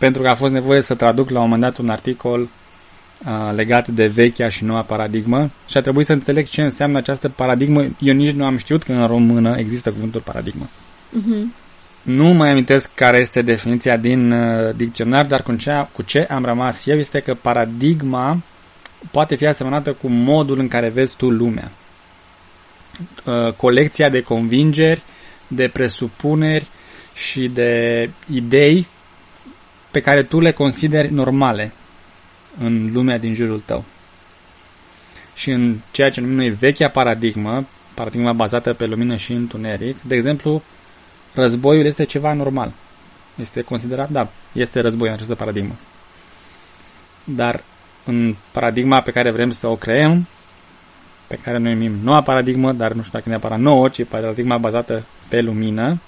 pentru 0.03 0.23
că 0.23 0.29
a 0.29 0.35
fost 0.35 0.53
nevoie 0.53 0.81
să 0.81 0.95
traduc 0.95 1.31
la 1.31 1.41
un 1.41 1.45
moment 1.45 1.63
dat 1.63 1.79
un 1.79 1.89
articol 1.89 2.41
uh, 2.41 3.55
legat 3.55 3.89
de 3.89 4.07
vechea 4.07 4.49
și 4.49 4.65
noua 4.65 4.81
paradigmă 4.81 5.51
și 5.69 5.77
a 5.77 5.81
trebuit 5.81 6.07
să 6.07 6.13
înțeleg 6.13 6.47
ce 6.47 6.63
înseamnă 6.63 6.99
această 6.99 7.29
paradigmă. 7.29 7.87
Eu 7.99 8.15
nici 8.15 8.35
nu 8.35 8.45
am 8.45 8.57
știut 8.57 8.83
că 8.83 8.93
în 8.93 9.07
română 9.07 9.55
există 9.59 9.91
cuvântul 9.91 10.21
paradigmă. 10.21 10.69
Mhm. 11.11 11.55
Nu 12.03 12.33
mai 12.33 12.51
amintesc 12.51 12.91
care 12.95 13.19
este 13.19 13.43
definiția 13.43 13.97
din 13.97 14.33
uh, 14.33 14.75
dicționar, 14.77 15.27
dar 15.27 15.43
cu 15.43 15.55
ce, 15.55 15.87
cu 15.93 16.03
ce 16.03 16.27
am 16.31 16.45
rămas 16.45 16.87
eu 16.87 16.99
este 16.99 17.21
că 17.21 17.35
paradigma 17.35 18.39
poate 19.11 19.35
fi 19.35 19.47
asemănată 19.47 19.93
cu 19.93 20.09
modul 20.09 20.59
în 20.59 20.69
care 20.69 20.89
vezi 20.89 21.17
tu 21.17 21.31
lumea. 21.31 21.71
Uh, 23.25 23.53
colecția 23.53 24.09
de 24.09 24.23
convingeri, 24.23 25.03
de 25.47 25.69
presupuneri 25.69 26.67
și 27.15 27.49
de 27.49 28.11
idei 28.33 28.87
pe 29.93 30.01
care 30.01 30.23
tu 30.23 30.41
le 30.41 30.53
consideri 30.53 31.13
normale 31.13 31.73
în 32.59 32.91
lumea 32.93 33.19
din 33.19 33.35
jurul 33.35 33.63
tău. 33.65 33.85
Și 35.35 35.51
în 35.51 35.77
ceea 35.91 36.11
ce 36.11 36.21
numim 36.21 36.37
noi 36.37 36.51
vechea 36.51 36.89
paradigmă, 36.89 37.67
paradigma 37.95 38.33
bazată 38.33 38.73
pe 38.73 38.87
lumină 38.87 39.17
și 39.17 39.33
întuneric, 39.33 39.97
de 40.03 40.15
exemplu, 40.15 40.63
războiul 41.35 41.85
este 41.85 42.05
ceva 42.05 42.33
normal. 42.33 42.73
Este 43.35 43.63
considerat, 43.63 44.11
da, 44.11 44.29
este 44.53 44.81
război 44.81 45.09
în 45.09 45.15
această 45.15 45.35
paradigmă. 45.35 45.75
Dar 47.25 47.63
în 48.05 48.35
paradigma 48.51 49.01
pe 49.01 49.11
care 49.11 49.31
vrem 49.31 49.51
să 49.51 49.67
o 49.67 49.77
creăm, 49.77 50.27
pe 51.27 51.37
care 51.37 51.59
noi 51.59 51.73
numim 51.73 51.99
noua 52.03 52.23
paradigmă, 52.23 52.73
dar 52.73 52.93
nu 52.93 53.03
știu 53.03 53.19
dacă 53.19 53.29
neapărat 53.29 53.59
nouă, 53.59 53.89
ci 53.89 54.05
paradigma 54.05 54.59
bazată 54.59 55.05
pe 55.29 55.41
lumină, 55.41 56.01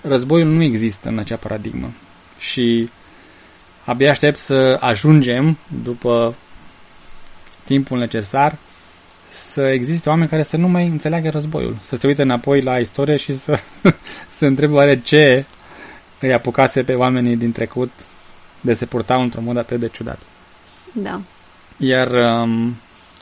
războiul 0.00 0.48
nu 0.48 0.62
există 0.62 1.08
în 1.08 1.18
acea 1.18 1.36
paradigmă. 1.36 1.90
Și 2.38 2.90
abia 3.84 4.10
aștept 4.10 4.38
să 4.38 4.76
ajungem, 4.80 5.58
după 5.82 6.34
timpul 7.64 7.98
necesar, 7.98 8.56
să 9.28 9.62
existe 9.62 10.08
oameni 10.08 10.28
care 10.28 10.42
să 10.42 10.56
nu 10.56 10.68
mai 10.68 10.86
înțeleagă 10.86 11.28
războiul, 11.30 11.76
să 11.84 11.96
se 11.96 12.06
uite 12.06 12.22
înapoi 12.22 12.60
la 12.60 12.78
istorie 12.78 13.16
și 13.16 13.38
să 13.38 13.58
se 14.36 14.46
întrebe 14.46 14.72
oare 14.72 15.00
ce 15.00 15.44
îi 16.20 16.32
apucase 16.32 16.82
pe 16.82 16.94
oamenii 16.94 17.36
din 17.36 17.52
trecut 17.52 17.90
de 18.60 18.72
se 18.72 18.86
purtau 18.86 19.22
într-un 19.22 19.44
mod 19.44 19.56
atât 19.56 19.80
de 19.80 19.88
ciudat. 19.88 20.18
Da. 20.92 21.20
Iar 21.76 22.08
um, 22.10 22.76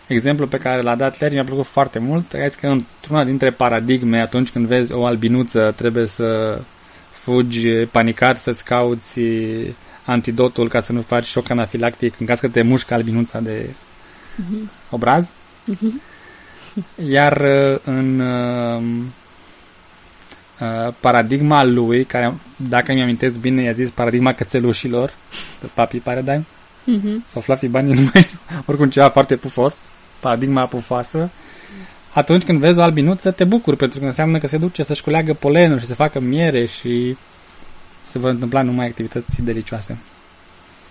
exemplul 0.06 0.48
pe 0.48 0.58
care 0.58 0.82
l-a 0.82 0.94
dat 0.94 1.20
Larry 1.20 1.34
mi-a 1.34 1.44
plăcut 1.44 1.66
foarte 1.66 1.98
mult. 1.98 2.34
A 2.34 2.46
zis 2.46 2.54
că 2.54 2.66
într-una 2.66 3.24
dintre 3.24 3.50
paradigme, 3.50 4.20
atunci 4.20 4.50
când 4.50 4.66
vezi 4.66 4.92
o 4.92 5.06
albinuță, 5.06 5.72
trebuie 5.76 6.06
să 6.06 6.60
fugi 7.24 7.68
panicat, 7.68 8.36
să-ți 8.36 8.64
cauți 8.64 9.20
antidotul 10.04 10.68
ca 10.68 10.80
să 10.80 10.92
nu 10.92 11.00
faci 11.02 11.24
șoc 11.24 11.50
anafilactic 11.50 12.14
în 12.20 12.26
caz 12.26 12.40
că 12.40 12.48
te 12.48 12.62
mușcă 12.62 12.94
albinuța 12.94 13.40
de 13.40 13.70
obraz. 14.90 15.28
Iar 17.08 17.40
uh, 17.40 17.78
în 17.84 18.20
uh, 18.20 18.82
uh, 20.60 20.92
paradigma 21.00 21.64
lui, 21.64 22.04
care, 22.04 22.34
dacă 22.56 22.92
mi 22.92 23.02
amintesc 23.02 23.38
bine, 23.38 23.62
i-a 23.62 23.72
zis 23.72 23.90
paradigma 23.90 24.32
cățelușilor, 24.32 25.14
de 25.60 25.68
Papi 25.74 25.98
Paradigm, 25.98 26.46
Mhm. 26.86 27.24
sau 27.26 27.40
Fluffy 27.40 27.68
Bunny, 27.68 27.92
nu 27.92 28.10
mai 28.12 28.28
oricum 28.66 28.88
ceva 28.88 29.08
foarte 29.08 29.36
pufos, 29.36 29.76
paradigma 30.20 30.66
pufoasă, 30.66 31.30
atunci 32.14 32.44
când 32.44 32.58
vezi 32.58 32.78
o 32.78 32.82
albinuță, 32.82 33.30
te 33.30 33.44
bucuri, 33.44 33.76
pentru 33.76 33.98
că 33.98 34.04
înseamnă 34.04 34.38
că 34.38 34.46
se 34.46 34.56
duce 34.56 34.82
să-și 34.82 35.02
culeagă 35.02 35.34
polenul 35.34 35.78
și 35.78 35.86
să 35.86 35.94
facă 35.94 36.20
miere 36.20 36.66
și 36.66 37.16
se 38.02 38.18
vor 38.18 38.30
întâmpla 38.30 38.62
numai 38.62 38.86
activități 38.86 39.42
delicioase. 39.42 39.98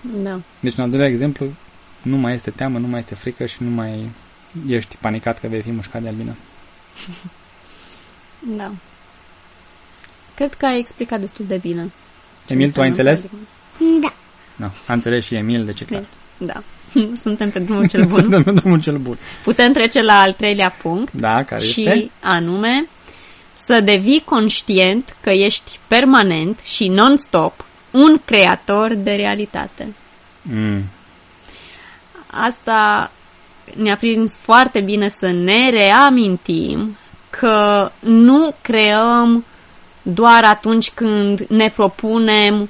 Da. 0.02 0.40
Deci, 0.60 0.78
în 0.78 0.84
al 0.84 0.90
doilea 0.90 1.08
exemplu, 1.08 1.54
nu 2.02 2.18
mai 2.18 2.34
este 2.34 2.50
teamă, 2.50 2.78
nu 2.78 2.88
mai 2.88 3.00
este 3.00 3.16
frică 3.16 3.46
și 3.46 3.64
nu 3.64 3.70
mai 3.70 4.10
ești 4.68 4.98
panicat 5.02 5.40
că 5.40 5.48
vei 5.48 5.62
fi 5.62 5.72
mușcat 5.72 6.02
de 6.02 6.08
albină. 6.08 6.36
Da. 8.58 8.72
Cred 10.36 10.54
că 10.54 10.66
ai 10.66 10.80
explicat 10.80 11.20
destul 11.20 11.46
de 11.46 11.58
bine. 11.58 11.92
ce 12.46 12.54
Emil, 12.54 12.72
tu 12.72 12.82
ai 12.82 12.88
înseamnă 12.88 13.12
înțeles? 13.12 13.20
paradigma. 13.20 14.02
Da. 14.02 14.14
Nu. 14.56 14.72
A 14.88 14.94
înțeles 14.94 15.26
și 15.26 15.36
Emil, 15.36 15.66
de 15.66 15.74
ce 15.74 15.86
clar. 15.86 16.04
Da. 16.38 16.64
Suntem 17.24 17.50
pe 17.50 17.60
drumul 17.60 17.88
cel 17.88 18.06
bun. 18.06 18.20
Suntem 18.20 18.44
pe 18.44 18.52
drumul 18.52 18.82
cel 18.82 18.98
bun. 18.98 19.18
Putem 19.44 19.72
trece 19.72 20.02
la 20.02 20.22
al 20.22 20.34
treilea 20.34 20.76
punct 20.82 21.14
Da, 21.14 21.44
care 21.44 21.62
și 21.64 21.86
este? 21.86 22.12
anume 22.20 22.88
să 23.54 23.80
devii 23.82 24.22
conștient 24.26 25.16
că 25.22 25.30
ești 25.30 25.80
permanent 25.88 26.60
și 26.60 26.88
non-stop 26.88 27.66
un 27.92 28.20
creator 28.26 28.94
de 28.94 29.12
realitate. 29.12 29.94
Mm. 30.42 30.84
Asta 32.28 33.12
ne-a 33.76 33.96
prins 33.96 34.38
foarte 34.42 34.82
bine 34.82 35.08
să 35.08 35.32
ne 35.32 35.70
reamintim 35.70 36.98
că 37.30 37.92
nu 38.00 38.56
creăm 38.62 39.46
doar 40.02 40.44
atunci 40.44 40.92
când 40.92 41.40
ne 41.40 41.70
propunem 41.70 42.70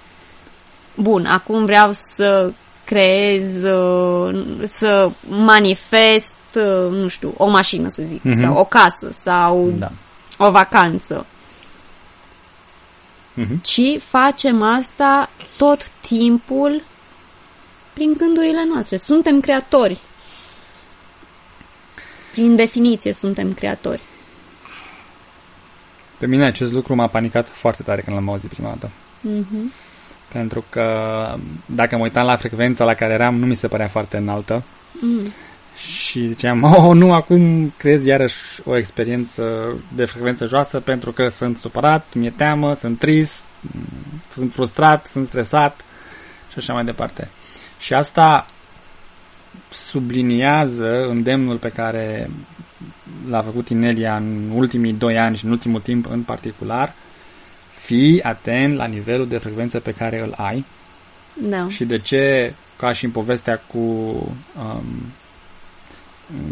bun, 0.95 1.25
acum 1.25 1.65
vreau 1.65 1.89
să 1.93 2.51
creez, 2.85 3.63
uh, 3.63 4.59
să 4.63 5.11
manifest 5.29 6.33
uh, 6.55 6.91
nu 6.91 7.07
știu, 7.07 7.33
o 7.37 7.47
mașină, 7.49 7.89
să 7.89 8.01
zic, 8.03 8.23
Mhm. 8.23 8.41
sau 8.41 8.55
o 8.57 8.65
casă, 8.65 9.09
sau 9.23 9.73
Da. 9.77 9.91
o 10.37 10.51
vacanță, 10.51 11.25
Mhm. 13.33 13.61
ci 13.61 14.01
facem 14.01 14.61
asta 14.61 15.29
tot 15.57 15.89
timpul 16.01 16.83
prin 17.93 18.13
gândurile 18.17 18.65
noastre. 18.73 18.97
Suntem 18.97 19.39
creatori. 19.39 19.97
Prin 22.31 22.55
definiție 22.55 23.13
suntem 23.13 23.53
creatori. 23.53 24.01
Pe 26.17 26.27
mine 26.27 26.45
acest 26.45 26.71
lucru 26.71 26.95
m-a 26.95 27.07
panicat 27.07 27.47
foarte 27.49 27.83
tare 27.83 28.01
când 28.01 28.15
l-am 28.15 28.29
auzit 28.29 28.49
prima 28.49 28.69
dată. 28.69 28.89
Mhm. 29.21 29.71
Pentru 30.33 30.65
că 30.69 30.85
dacă 31.65 31.95
mă 31.95 32.03
uitam 32.03 32.25
la 32.25 32.35
frecvența 32.35 32.85
la 32.85 32.93
care 32.93 33.13
eram, 33.13 33.35
nu 33.35 33.45
mi 33.45 33.55
se 33.55 33.67
părea 33.67 33.87
foarte 33.87 34.17
înaltă. 34.17 34.63
Mm. 35.01 35.31
Și 35.77 36.27
ziceam, 36.27 36.63
oh, 36.73 36.95
nu, 36.95 37.13
acum 37.13 37.73
creez 37.77 38.05
iarăși 38.05 38.37
o 38.65 38.77
experiență 38.77 39.75
de 39.95 40.05
frecvență 40.05 40.45
joasă 40.45 40.79
pentru 40.79 41.11
că 41.11 41.29
sunt 41.29 41.57
supărat, 41.57 42.05
mi-e 42.13 42.33
teamă, 42.35 42.73
sunt 42.73 42.99
trist, 42.99 43.43
m, 43.61 43.77
sunt 44.33 44.53
frustrat, 44.53 45.05
sunt 45.05 45.25
stresat 45.25 45.81
și 46.51 46.57
așa 46.57 46.73
mai 46.73 46.85
departe. 46.85 47.29
Și 47.79 47.93
asta 47.93 48.45
subliniază 49.69 51.05
îndemnul 51.07 51.57
pe 51.57 51.69
care 51.69 52.29
l-a 53.29 53.41
făcut 53.41 53.69
Inelia 53.69 54.15
în 54.15 54.51
ultimii 54.53 54.93
doi 54.93 55.17
ani 55.17 55.37
și 55.37 55.45
în 55.45 55.51
ultimul 55.51 55.79
timp 55.79 56.11
în 56.11 56.21
particular, 56.21 56.93
fii 57.83 58.21
atent 58.21 58.75
la 58.75 58.85
nivelul 58.85 59.27
de 59.27 59.37
frecvență 59.37 59.79
pe 59.79 59.91
care 59.93 60.19
îl 60.19 60.33
ai 60.37 60.65
Da. 61.33 61.67
și 61.69 61.85
de 61.85 61.99
ce, 61.99 62.53
ca 62.77 62.93
și 62.93 63.05
în 63.05 63.11
povestea 63.11 63.61
cu 63.67 63.77
um, 63.77 64.83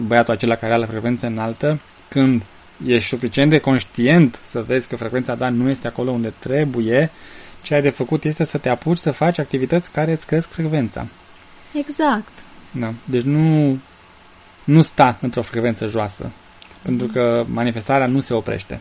băiatul 0.07 0.33
acela 0.33 0.55
care 0.55 0.71
are 0.71 0.81
la 0.81 0.87
frecvență 0.87 1.25
înaltă, 1.25 1.79
când 2.07 2.43
ești 2.85 3.07
suficient 3.07 3.49
de 3.49 3.59
conștient 3.59 4.39
să 4.43 4.61
vezi 4.61 4.87
că 4.87 4.95
frecvența 4.95 5.35
ta 5.35 5.49
nu 5.49 5.69
este 5.69 5.87
acolo 5.87 6.11
unde 6.11 6.33
trebuie, 6.39 7.11
ce 7.61 7.73
ai 7.73 7.81
de 7.81 7.89
făcut 7.89 8.23
este 8.23 8.43
să 8.43 8.57
te 8.57 8.69
apuci 8.69 8.97
să 8.97 9.11
faci 9.11 9.37
activități 9.37 9.91
care 9.91 10.11
îți 10.11 10.25
cresc 10.25 10.47
frecvența. 10.47 11.07
Exact. 11.73 12.31
Da. 12.71 12.93
Deci 13.03 13.21
nu, 13.21 13.77
nu 14.63 14.81
sta 14.81 15.17
într-o 15.21 15.41
frecvență 15.41 15.87
joasă, 15.87 16.31
pentru 16.81 17.07
că 17.07 17.45
manifestarea 17.47 18.07
nu 18.07 18.19
se 18.19 18.33
oprește. 18.33 18.79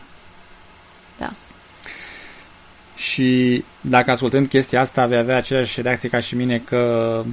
Da. 3.00 3.06
Și 3.06 3.64
dacă 3.80 4.10
ascultând 4.10 4.46
chestia 4.46 4.80
asta 4.80 5.06
vei 5.06 5.18
avea 5.18 5.36
aceeași 5.36 5.82
reacție 5.82 6.08
ca 6.08 6.20
și 6.20 6.36
mine 6.36 6.58
că 6.58 7.24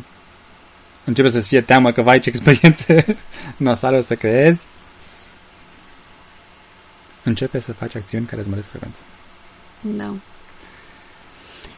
începe 1.04 1.30
să-ți 1.30 1.48
fie 1.48 1.62
teamă 1.62 1.92
că 1.92 2.02
vai 2.02 2.20
ce 2.20 2.30
experiențe 2.30 3.18
nasale 3.58 3.98
o 3.98 4.02
să 4.02 4.16
creezi, 4.16 4.66
începe 7.24 7.60
să 7.60 7.74
faci 7.74 7.96
acțiuni 7.96 8.26
care 8.26 8.42
îți 8.42 8.50
măresc 8.50 8.70
frecvența. 8.70 9.02
Da. 9.82 10.14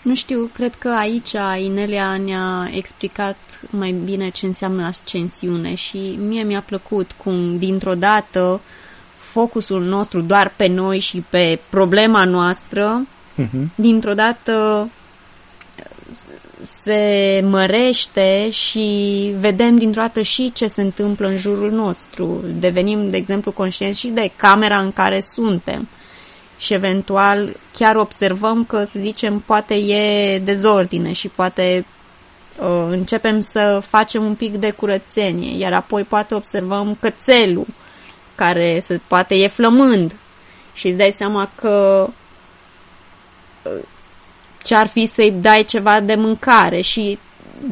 Nu 0.02 0.16
știu, 0.16 0.50
cred 0.54 0.76
că 0.76 0.90
aici 0.90 1.32
Inelia 1.58 2.18
ne-a 2.18 2.70
explicat 2.74 3.38
mai 3.70 3.92
bine 3.92 4.30
ce 4.30 4.46
înseamnă 4.46 4.86
ascensiune 4.86 5.76
și 5.76 6.20
mie 6.28 6.44
mi-a 6.44 6.62
plăcut 6.62 7.12
cum 7.12 7.58
dintr-o 7.58 7.96
dată 7.96 8.62
focusul 9.18 9.84
nostru 9.84 10.22
doar 10.22 10.54
pe 10.56 10.68
noi 10.68 11.00
și 11.00 11.24
pe 11.30 11.60
problema 11.70 12.26
noastră, 12.26 13.02
Uh-huh. 13.38 13.68
dintr-o 13.76 14.14
dată 14.14 14.90
s- 16.10 16.28
se 16.62 17.42
mărește 17.44 18.50
și 18.52 18.88
vedem 19.40 19.78
dintr-o 19.78 20.02
dată 20.02 20.22
și 20.22 20.52
ce 20.52 20.68
se 20.68 20.82
întâmplă 20.82 21.28
în 21.28 21.38
jurul 21.38 21.72
nostru. 21.72 22.44
Devenim, 22.60 23.10
de 23.10 23.18
exemplu, 23.18 23.52
conștienți 23.52 24.00
și 24.00 24.08
de 24.08 24.32
camera 24.36 24.80
în 24.80 24.92
care 24.92 25.20
suntem. 25.20 25.88
Și 26.58 26.74
eventual 26.74 27.56
chiar 27.74 27.96
observăm 27.96 28.66
că, 28.66 28.84
să 28.84 29.00
zicem, 29.00 29.44
poate 29.46 29.74
e 29.74 30.40
dezordine 30.40 31.12
și 31.12 31.28
poate 31.28 31.86
uh, 32.60 32.88
începem 32.90 33.40
să 33.42 33.82
facem 33.88 34.26
un 34.26 34.36
pic 34.36 34.56
de 34.56 34.72
curățenie, 34.72 35.58
iar 35.58 35.74
apoi 35.74 36.04
poate 36.04 36.36
observăm 36.36 36.98
cățelul 37.00 37.66
care 38.36 38.80
se, 38.82 39.00
poate 39.08 39.36
e 39.36 39.48
flămând 39.48 40.16
și 40.74 40.88
îți 40.88 40.98
dai 40.98 41.16
seama 41.18 41.50
că 41.56 42.08
ce 44.64 44.76
ar 44.76 44.88
fi 44.88 45.06
să-i 45.06 45.34
dai 45.42 45.64
ceva 45.68 46.00
de 46.00 46.16
mâncare 46.16 46.82
și 46.82 47.20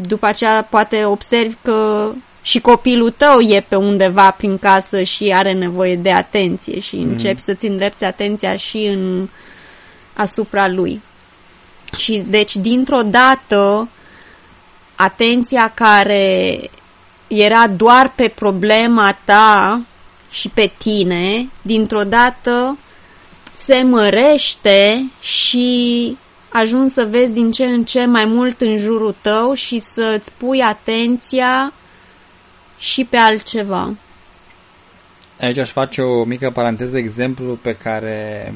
după 0.08 0.26
aceea 0.26 0.68
poate 0.70 1.06
observi 1.06 1.56
că 1.62 2.10
și 2.42 2.60
copilul 2.60 3.12
tău 3.18 3.40
e 3.40 3.66
pe 3.68 3.76
undeva 3.76 4.32
prin 4.32 4.58
casă 4.58 5.04
și 5.04 5.34
are 5.36 5.54
nevoie 5.54 5.96
de 5.96 6.12
atenție 6.12 6.80
și 6.80 6.96
Mhm. 6.96 7.10
începi 7.10 7.42
să-ți 7.42 7.66
îndrepți 7.66 8.04
atenția 8.04 8.56
și 8.56 8.78
în 8.78 9.28
asupra 10.14 10.68
lui. 10.68 11.02
Și 11.98 12.24
deci 12.28 12.56
dintr-o 12.56 13.02
dată 13.02 13.90
atenția 14.96 15.72
care 15.74 16.60
era 17.28 17.68
doar 17.68 18.12
pe 18.16 18.28
problema 18.28 19.18
ta 19.24 19.82
și 20.32 20.50
pe 20.50 20.72
tine, 20.78 21.50
dintr-o 21.62 22.04
dată 22.04 22.78
se 23.64 23.82
mărește 23.82 25.10
și 25.22 26.18
ajungi 26.50 26.94
să 26.94 27.08
vezi 27.10 27.34
din 27.34 27.52
ce 27.52 27.66
în 27.66 27.84
ce 27.84 28.06
mai 28.06 28.26
mult 28.26 28.62
în 28.62 28.78
jurul 28.78 29.16
tău 29.22 29.54
și 29.54 29.80
să-ți 29.80 30.32
pui 30.38 30.62
atenția 30.62 31.74
și 32.80 33.04
pe 33.04 33.18
altceva. 33.18 33.94
Aici 35.40 35.58
aș 35.58 35.70
face 35.70 36.02
o 36.02 36.24
mică 36.24 36.52
paranteză, 36.52 36.98
exemplu 36.98 37.60
pe 37.62 37.76
care 37.76 38.54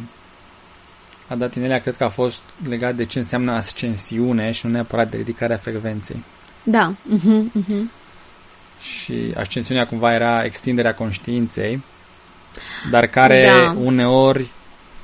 a 1.28 1.36
dat 1.36 1.56
Inelia, 1.56 1.82
cred 1.82 1.96
că 1.96 2.04
a 2.04 2.10
fost 2.10 2.42
legat 2.68 2.96
de 2.96 3.06
ce 3.06 3.20
înseamnă 3.20 3.52
ascensiune 3.52 4.52
și 4.52 4.66
nu 4.66 4.72
neapărat 4.72 5.10
de 5.10 5.18
ridicarea 5.18 5.58
frecvenței. 5.58 6.24
Da. 6.64 6.94
Uh-huh, 6.94 7.62
uh-huh. 7.62 7.84
Și 8.82 9.34
ascensiunea 9.38 9.88
cumva 9.88 10.14
era 10.14 10.44
extinderea 10.44 10.94
conștiinței, 10.94 11.84
dar 12.92 13.08
care 13.08 13.46
Da. 13.46 13.76
uneori 13.80 14.50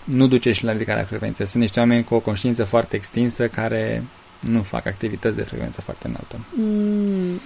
nu 0.08 0.28
duce 0.28 0.52
și 0.52 0.64
la 0.64 0.72
ridicarea 0.72 1.04
frecvenței. 1.04 1.46
Sunt 1.46 1.62
niște 1.62 1.80
oameni 1.80 2.04
cu 2.04 2.16
o 2.16 2.20
conștiință 2.20 2.64
foarte 2.64 2.96
extinsă 2.96 3.48
care 3.48 4.04
nu 4.40 4.62
fac 4.62 4.86
activități 4.86 5.36
de 5.36 5.42
frecvență 5.42 5.82
foarte 5.82 6.08
înaltă. 6.08 6.40
Mm, 6.56 7.42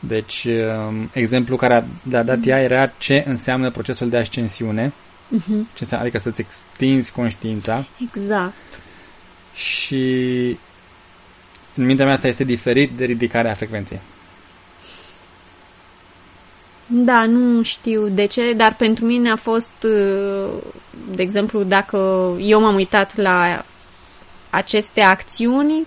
Deci, 0.00 0.44
um, 0.44 1.10
exemplu 1.12 1.56
care 1.56 1.74
a, 1.74 1.82
le-a 2.10 2.22
dat 2.22 2.46
ea 2.46 2.60
era 2.60 2.86
ce 2.86 3.24
înseamnă 3.26 3.70
procesul 3.70 4.08
de 4.08 4.16
ascensiune, 4.16 4.88
uh-huh. 4.88 5.74
ce 5.74 5.80
înseamnă, 5.80 6.06
adică 6.06 6.18
să-ți 6.18 6.40
extinzi 6.40 7.10
conștiința 7.10 7.86
Exact. 8.12 8.80
și 9.54 10.04
în 11.74 11.84
mintea 11.84 12.04
mea 12.04 12.14
asta 12.14 12.26
este 12.26 12.44
diferit 12.44 12.90
de 12.90 13.04
ridicarea 13.04 13.54
frecvenței. 13.54 14.00
Da, 16.90 17.24
nu 17.26 17.62
știu 17.62 18.08
de 18.08 18.24
ce, 18.26 18.52
dar 18.52 18.74
pentru 18.76 19.04
mine 19.04 19.30
a 19.30 19.36
fost, 19.36 19.70
uh, 19.84 20.48
de 21.14 21.22
exemplu, 21.22 21.62
dacă 21.62 21.96
eu 22.40 22.60
m-am 22.60 22.74
uitat 22.74 23.16
la 23.16 23.64
aceste 24.50 25.00
acțiuni, 25.00 25.86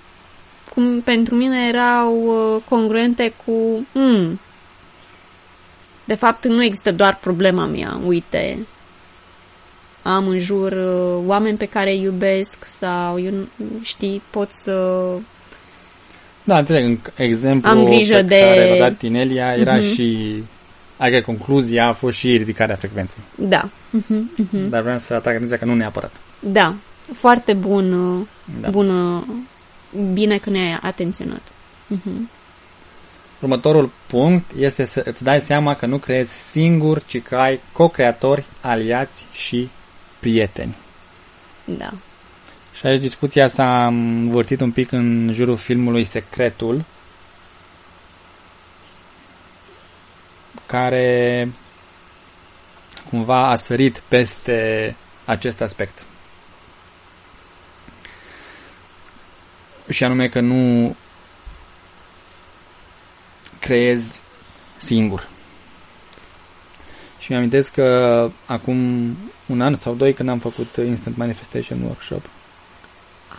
cum 0.74 1.02
pentru 1.02 1.36
mine 1.36 1.68
erau 1.68 2.16
uh, 2.26 2.62
congruente 2.70 3.34
cu, 3.46 3.86
hmm, 3.94 4.40
de 6.06 6.16
fapt 6.16 6.46
nu 6.46 6.64
există 6.64 6.92
doar 6.92 7.18
problema 7.22 7.66
mea, 7.66 8.00
uite, 8.06 8.58
am 10.02 10.28
în 10.28 10.40
jur 10.40 10.72
uh, 10.72 11.24
oameni 11.28 11.58
pe 11.58 11.66
care 11.66 11.92
îi 11.92 12.02
iubesc 12.02 12.66
sau, 12.66 13.20
eu, 13.20 13.32
nu- 13.32 13.66
știi, 13.82 14.22
pot 14.30 14.48
să 14.52 15.06
Da, 16.44 16.58
înțeleg, 16.58 16.84
în 16.84 17.26
exemplu 17.26 17.70
Am 17.70 17.84
grijă 17.84 18.16
pe 18.16 18.22
de- 18.22 18.40
care 18.40 18.70
l-a 18.70 18.88
dat 18.88 18.98
Tinelia 18.98 19.56
era 19.56 19.76
Mhm. 19.76 19.94
și 19.94 20.44
adică 21.02 21.22
concluzia 21.22 21.88
a 21.88 21.94
fost 21.94 22.18
și 22.18 22.38
ridicarea 22.38 22.76
frecvenței. 22.76 23.22
Da. 23.36 23.70
Uh-huh, 23.70 24.44
uh-huh. 24.44 24.70
Dar 24.70 24.82
vreau 24.82 24.98
să 24.98 25.14
atrag 25.14 25.36
atenția 25.36 25.58
că 25.58 25.66
nu 25.66 25.76
neapărat. 25.76 26.12
Da. 26.40 26.76
Foarte 27.14 27.54
bun, 27.54 27.94
uh, 27.94 28.28
Da. 28.62 28.70
bună, 28.70 29.26
bine 30.14 30.38
că 30.38 30.50
ne-ai 30.50 30.80
atenționat. 30.82 31.42
Uh-huh. 31.94 32.30
Următorul 33.40 33.92
punct 34.08 34.52
este 34.58 34.86
să 34.86 35.04
îți 35.06 35.24
dai 35.24 35.40
seama 35.40 35.76
că 35.76 35.86
nu 35.86 35.98
creezi 35.98 36.32
singur, 36.32 37.04
ci 37.06 37.22
că 37.22 37.36
ai 37.36 37.60
co-creatori, 37.72 38.46
aliați 38.62 39.26
și 39.32 39.70
prieteni. 40.20 40.76
Da. 41.66 41.90
Și 42.74 42.86
aici 42.86 43.02
discuția 43.02 43.48
s-a 43.48 43.86
învârtit 43.88 44.62
un 44.62 44.72
pic 44.72 44.92
în 44.92 45.30
jurul 45.34 45.58
filmului 45.58 46.04
Secretul, 46.04 46.84
care 50.72 51.52
cumva 53.10 53.48
a 53.48 53.56
sărit 53.56 54.02
peste 54.08 54.96
acest 55.26 55.62
aspect. 55.62 56.06
Și 59.90 60.04
anume 60.04 60.28
că 60.28 60.40
nu 60.40 60.96
creezi 63.60 64.22
singur. 64.78 65.30
Și 67.20 67.32
mi-amintesc 67.32 67.72
că 67.72 68.30
acum 68.46 68.78
un 69.46 69.62
an 69.62 69.76
sau 69.76 69.94
doi 69.94 70.14
când 70.14 70.30
am 70.30 70.40
făcut 70.40 70.76
Instant 70.76 71.18
Manifestation 71.18 71.82
Workshop, 71.82 72.26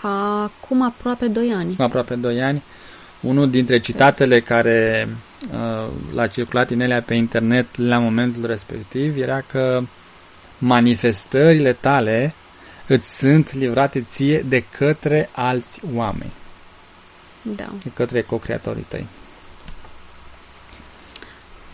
Acum 0.03 0.83
aproape 0.83 1.27
2 1.27 1.53
ani. 1.53 1.73
acum 1.73 1.85
aproape 1.85 2.14
2 2.14 2.42
ani, 2.42 2.62
unul 3.21 3.51
dintre 3.51 3.79
citatele 3.79 4.40
care 4.40 5.09
uh, 5.11 5.32
l-a 6.14 6.26
circulat 6.26 6.70
Inelia 6.70 7.02
pe 7.02 7.14
internet 7.14 7.76
la 7.76 7.98
momentul 7.98 8.46
respectiv 8.46 9.16
era 9.18 9.40
că 9.40 9.81
manifestările 10.59 11.72
tale 11.72 12.35
îți 12.87 13.18
sunt 13.18 13.52
livrate 13.52 14.00
ție 14.00 14.44
de 14.48 14.64
către 14.78 15.28
alți 15.33 15.81
oameni, 15.94 16.33
Da. 17.42 17.64
de 17.83 17.90
către 17.94 18.22
co-creatorii 18.22 18.87
tăi. 18.88 19.07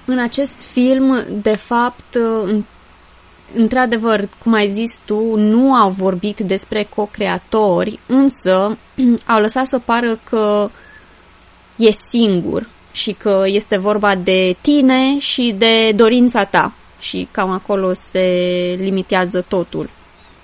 În 0.05 0.19
acest 0.19 0.63
film, 0.63 1.25
de 1.43 1.55
fapt, 1.55 2.15
în- 2.45 2.65
într-adevăr, 3.55 4.29
cum 4.43 4.53
ai 4.53 4.71
zis 4.71 4.99
tu, 5.05 5.37
nu 5.37 5.75
au 5.75 5.91
vorbit 5.91 6.39
despre 6.41 6.83
co-creatori, 6.83 7.99
însă 8.07 8.77
au 9.27 9.41
lăsat 9.41 9.67
să 9.67 9.79
pară 9.79 10.19
că 10.31 10.71
e 11.77 11.91
singur 11.91 12.69
și 12.93 13.13
că 13.13 13.43
este 13.47 13.77
vorba 13.79 14.15
de 14.15 14.57
tine 14.61 15.19
și 15.19 15.55
de 15.59 15.93
dorința 15.95 16.45
ta. 16.45 16.73
Și 17.01 17.29
cam 17.31 17.51
acolo 17.51 17.93
se 17.93 18.29
limitează 18.79 19.45
totul. 19.49 19.91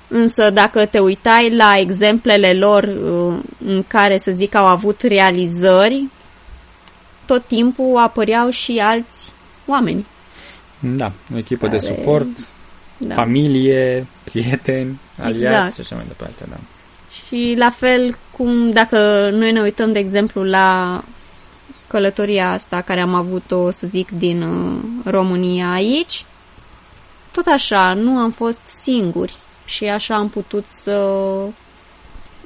Însă 0.08 0.50
dacă 0.50 0.86
te 0.86 0.98
uitai 0.98 1.50
la 1.56 1.74
exemplele 1.78 2.52
lor 2.52 2.82
uh, 2.82 3.34
în 3.66 3.84
care, 3.86 4.18
să 4.18 4.30
zic, 4.30 4.54
au 4.54 4.66
avut 4.66 5.00
realizări, 5.00 6.04
tot 7.26 7.46
timpul 7.46 7.96
apăreau 7.96 8.50
și 8.50 8.78
alți 8.82 9.32
oameni. 9.66 10.06
Da, 10.78 11.12
o 11.34 11.38
echipă 11.38 11.66
de 11.68 11.76
Care- 11.76 11.94
suport, 11.94 12.26
Da. 12.96 13.14
familie, 13.14 14.06
prieteni, 14.24 15.00
aliați 15.22 15.44
Exact. 15.44 15.74
și 15.74 15.80
așa 15.80 15.94
mai 15.94 16.04
departe, 16.08 16.44
da. 16.50 16.56
Și 17.26 17.54
la 17.58 17.70
fel 17.70 18.16
cum 18.36 18.70
dacă 18.70 19.30
noi 19.32 19.52
ne 19.52 19.60
uităm, 19.60 19.92
de 19.92 19.98
exemplu, 19.98 20.42
la 20.42 21.02
călătoria 21.86 22.50
asta 22.50 22.80
care 22.80 23.00
am 23.00 23.14
avut-o, 23.14 23.70
să 23.70 23.86
zic, 23.86 24.10
din 24.10 24.42
uh, 24.42 24.76
România 25.04 25.72
aici, 25.72 26.24
tot 27.32 27.46
așa, 27.46 27.92
nu 27.94 28.18
am 28.18 28.30
fost 28.30 28.66
singuri 28.66 29.36
și 29.64 29.84
așa 29.84 30.14
am 30.14 30.28
putut 30.28 30.66
să 30.66 30.96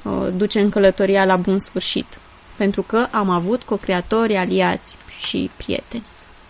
uh, 0.03 0.27
ducem 0.35 0.69
călătoria 0.69 1.25
la 1.25 1.35
bun 1.35 1.59
sfârșit. 1.59 2.17
Pentru 2.55 2.81
că 2.81 3.07
am 3.11 3.29
avut 3.29 3.63
co-creatori, 3.63 4.37
aliați 4.37 4.95
și 5.27 5.49
prieteni. 5.57 6.03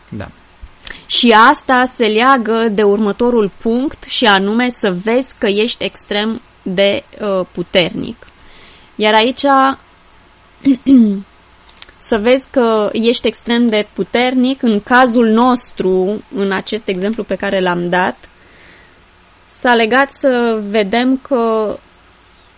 Da. 0.10 0.28
Și 1.06 1.36
asta 1.50 1.86
se 1.86 2.08
leagă 2.08 2.68
de 2.72 2.84
următorul 2.84 3.52
punct 3.58 4.04
și 4.04 4.26
anume 4.26 4.70
să 4.70 4.96
vezi 5.04 5.28
că 5.38 5.48
ești 5.48 5.84
extrem 5.84 6.42
de 6.62 7.04
uh, 7.22 7.46
puternic. 7.52 8.28
Iar 8.96 9.14
aici 9.14 9.42
să 12.10 12.18
vezi 12.18 12.46
că 12.52 12.90
ești 12.94 13.28
extrem 13.28 13.68
de 13.68 13.88
puternic, 13.94 14.62
în 14.62 14.82
cazul 14.82 15.28
nostru, 15.28 16.24
în 16.36 16.52
acest 16.52 16.88
exemplu 16.88 17.24
pe 17.24 17.36
care 17.36 17.60
l-am 17.60 17.90
dat, 17.90 18.30
s-a 19.50 19.74
legat 19.74 20.10
să 20.12 20.62
vedem 20.70 21.18
că 21.18 21.76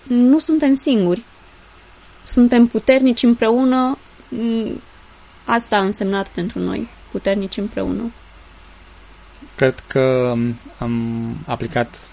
nu 0.03 0.39
suntem 0.39 0.73
singuri. 0.73 1.23
Suntem 2.25 2.67
puternici 2.67 3.23
împreună. 3.23 3.97
Mm, 4.29 4.81
Asta 5.45 5.75
a 5.75 5.83
însemnat 5.83 6.27
pentru 6.27 6.59
noi, 6.59 6.87
puternici 7.11 7.57
împreună. 7.57 8.11
Cred 9.55 9.83
că 9.87 10.31
um, 10.33 10.55
am 10.77 11.21
aplicat 11.47 12.09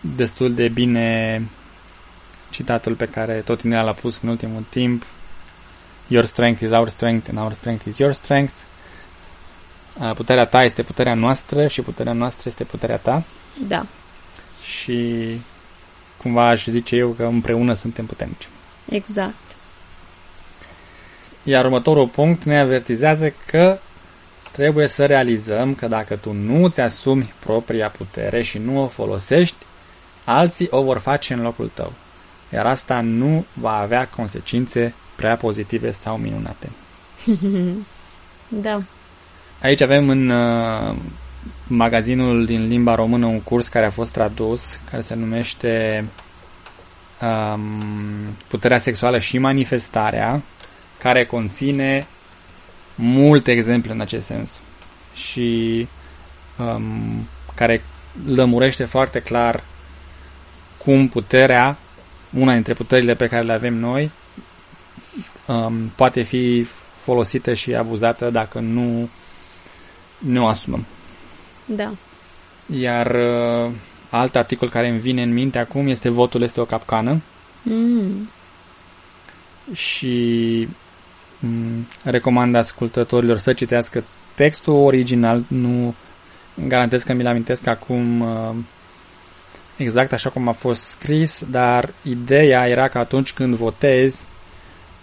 destul 0.00 0.54
de 0.54 0.68
bine 0.68 1.42
citatul 2.50 2.94
pe 2.94 3.08
care 3.08 3.42
tot 3.44 3.62
Inelia 3.62 3.84
l-a 3.84 3.92
pus 3.92 4.20
în 4.22 4.28
ultimul 4.28 4.64
timp. 4.68 5.02
Your 6.06 6.24
strength 6.24 6.62
is 6.62 6.70
our 6.70 6.88
strength 6.88 7.28
and 7.28 7.38
our 7.38 7.52
strength 7.52 7.86
is 7.86 7.98
your 7.98 8.12
strength. 8.12 8.52
Uh, 10.00 10.14
Puterea 10.14 10.44
ta 10.46 10.64
este 10.64 10.82
puterea 10.82 11.14
noastră 11.14 11.66
și 11.66 11.80
puterea 11.82 12.12
noastră 12.12 12.42
este 12.46 12.64
puterea 12.64 12.96
ta. 12.96 13.22
Da, 13.68 13.86
Și 14.62 15.40
cumva 16.22 16.48
aș 16.48 16.66
zice 16.66 16.96
eu 16.96 17.08
că 17.10 17.24
împreună 17.24 17.74
suntem 17.74 18.06
puternici. 18.06 18.48
exact. 18.90 19.34
Iar 21.42 21.64
următorul 21.64 22.06
punct 22.08 22.42
ne 22.42 22.58
avertizează 22.60 23.32
că 23.46 23.78
trebuie 24.52 24.86
să 24.86 25.06
realizăm 25.06 25.74
că 25.74 25.86
dacă 25.86 26.16
tu 26.16 26.32
nu 26.32 26.64
îți 26.64 26.80
asumi 26.80 27.32
propria 27.38 27.88
putere 27.88 28.42
și 28.42 28.58
nu 28.58 28.82
o 28.82 28.86
folosești, 28.86 29.56
alții 30.24 30.68
o 30.70 30.82
vor 30.82 30.98
face 30.98 31.32
în 31.34 31.42
locul 31.42 31.70
tău. 31.74 31.92
Iar 32.52 32.66
asta 32.66 33.00
nu 33.00 33.44
va 33.52 33.76
avea 33.78 34.08
consecințe 34.08 34.94
prea 35.16 35.36
pozitive 35.36 35.90
sau 35.90 36.16
minunate. 36.16 36.70
Da, 38.48 38.82
Aici 39.62 39.80
avem 39.80 40.08
în 40.08 40.28
uh, 40.28 40.96
magazinul 41.66 42.44
din 42.44 42.66
limba 42.66 42.94
română 42.94 43.26
un 43.26 43.40
curs 43.40 43.68
care 43.68 43.86
a 43.86 43.90
fost 43.90 44.12
tradus, 44.12 44.80
care 44.90 45.02
se 45.02 45.14
numește 45.14 46.04
um, 47.20 47.60
Puterea 48.48 48.78
sexuală 48.78 49.18
și 49.18 49.38
manifestarea, 49.38 50.42
care 50.98 51.24
conține 51.24 52.06
multe 52.94 53.50
exemple 53.50 53.92
în 53.92 54.00
acest 54.00 54.26
sens 54.26 54.60
și 55.14 55.88
um, 56.58 57.26
care 57.54 57.82
lămurește 58.26 58.84
foarte 58.84 59.18
clar 59.18 59.62
cum 60.84 61.08
puterea, 61.08 61.76
una 62.38 62.52
dintre 62.52 62.74
puterile 62.74 63.14
pe 63.14 63.26
care 63.26 63.42
le 63.42 63.52
avem 63.52 63.74
noi, 63.74 64.10
um, 65.46 65.92
poate 65.96 66.22
fi 66.22 66.66
folosită 67.06 67.54
și 67.54 67.74
abuzată 67.74 68.30
dacă 68.30 68.60
nu 68.60 69.08
ne 70.18 70.40
o 70.40 70.46
asumăm. 70.46 70.86
da, 71.64 71.92
Iar 72.80 73.14
uh, 73.14 73.70
alt 74.10 74.36
articol 74.36 74.68
care 74.68 74.88
îmi 74.88 74.98
vine 74.98 75.22
în 75.22 75.32
minte 75.32 75.58
acum 75.58 75.88
este 75.88 76.08
Votul 76.08 76.42
este 76.42 76.60
o 76.60 76.64
capcană. 76.64 77.20
Mm, 77.62 78.28
și 79.72 80.68
mm, 81.38 81.86
recomand 82.02 82.54
ascultătorilor 82.54 83.38
să 83.38 83.52
citească 83.52 84.04
textul 84.34 84.72
original, 84.72 85.44
nu 85.48 85.94
garantez 86.68 87.02
că 87.02 87.12
mi-l 87.12 87.26
amintesc 87.26 87.66
acum 87.66 88.20
uh, 88.20 88.54
exact 89.76 90.12
așa 90.12 90.30
cum 90.30 90.48
a 90.48 90.52
fost 90.52 90.82
scris, 90.82 91.44
dar 91.50 91.90
ideea 92.02 92.68
era 92.68 92.88
că 92.88 92.98
atunci 92.98 93.32
când 93.32 93.54
votezi 93.54 94.22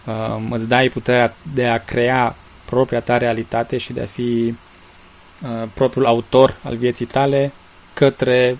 uh, 0.05 0.37
îți 0.49 0.67
dai 0.67 0.89
puterea 0.93 1.33
de 1.53 1.67
a 1.67 1.77
crea 1.77 2.35
propria 2.65 2.99
ta 2.99 3.17
realitate 3.17 3.77
și 3.77 3.93
de 3.93 4.01
a 4.01 4.05
fi 4.05 4.55
uh, 5.43 5.67
propriul 5.73 6.05
autor 6.05 6.57
al 6.63 6.75
vieții 6.75 7.05
tale 7.05 7.51
către 7.93 8.57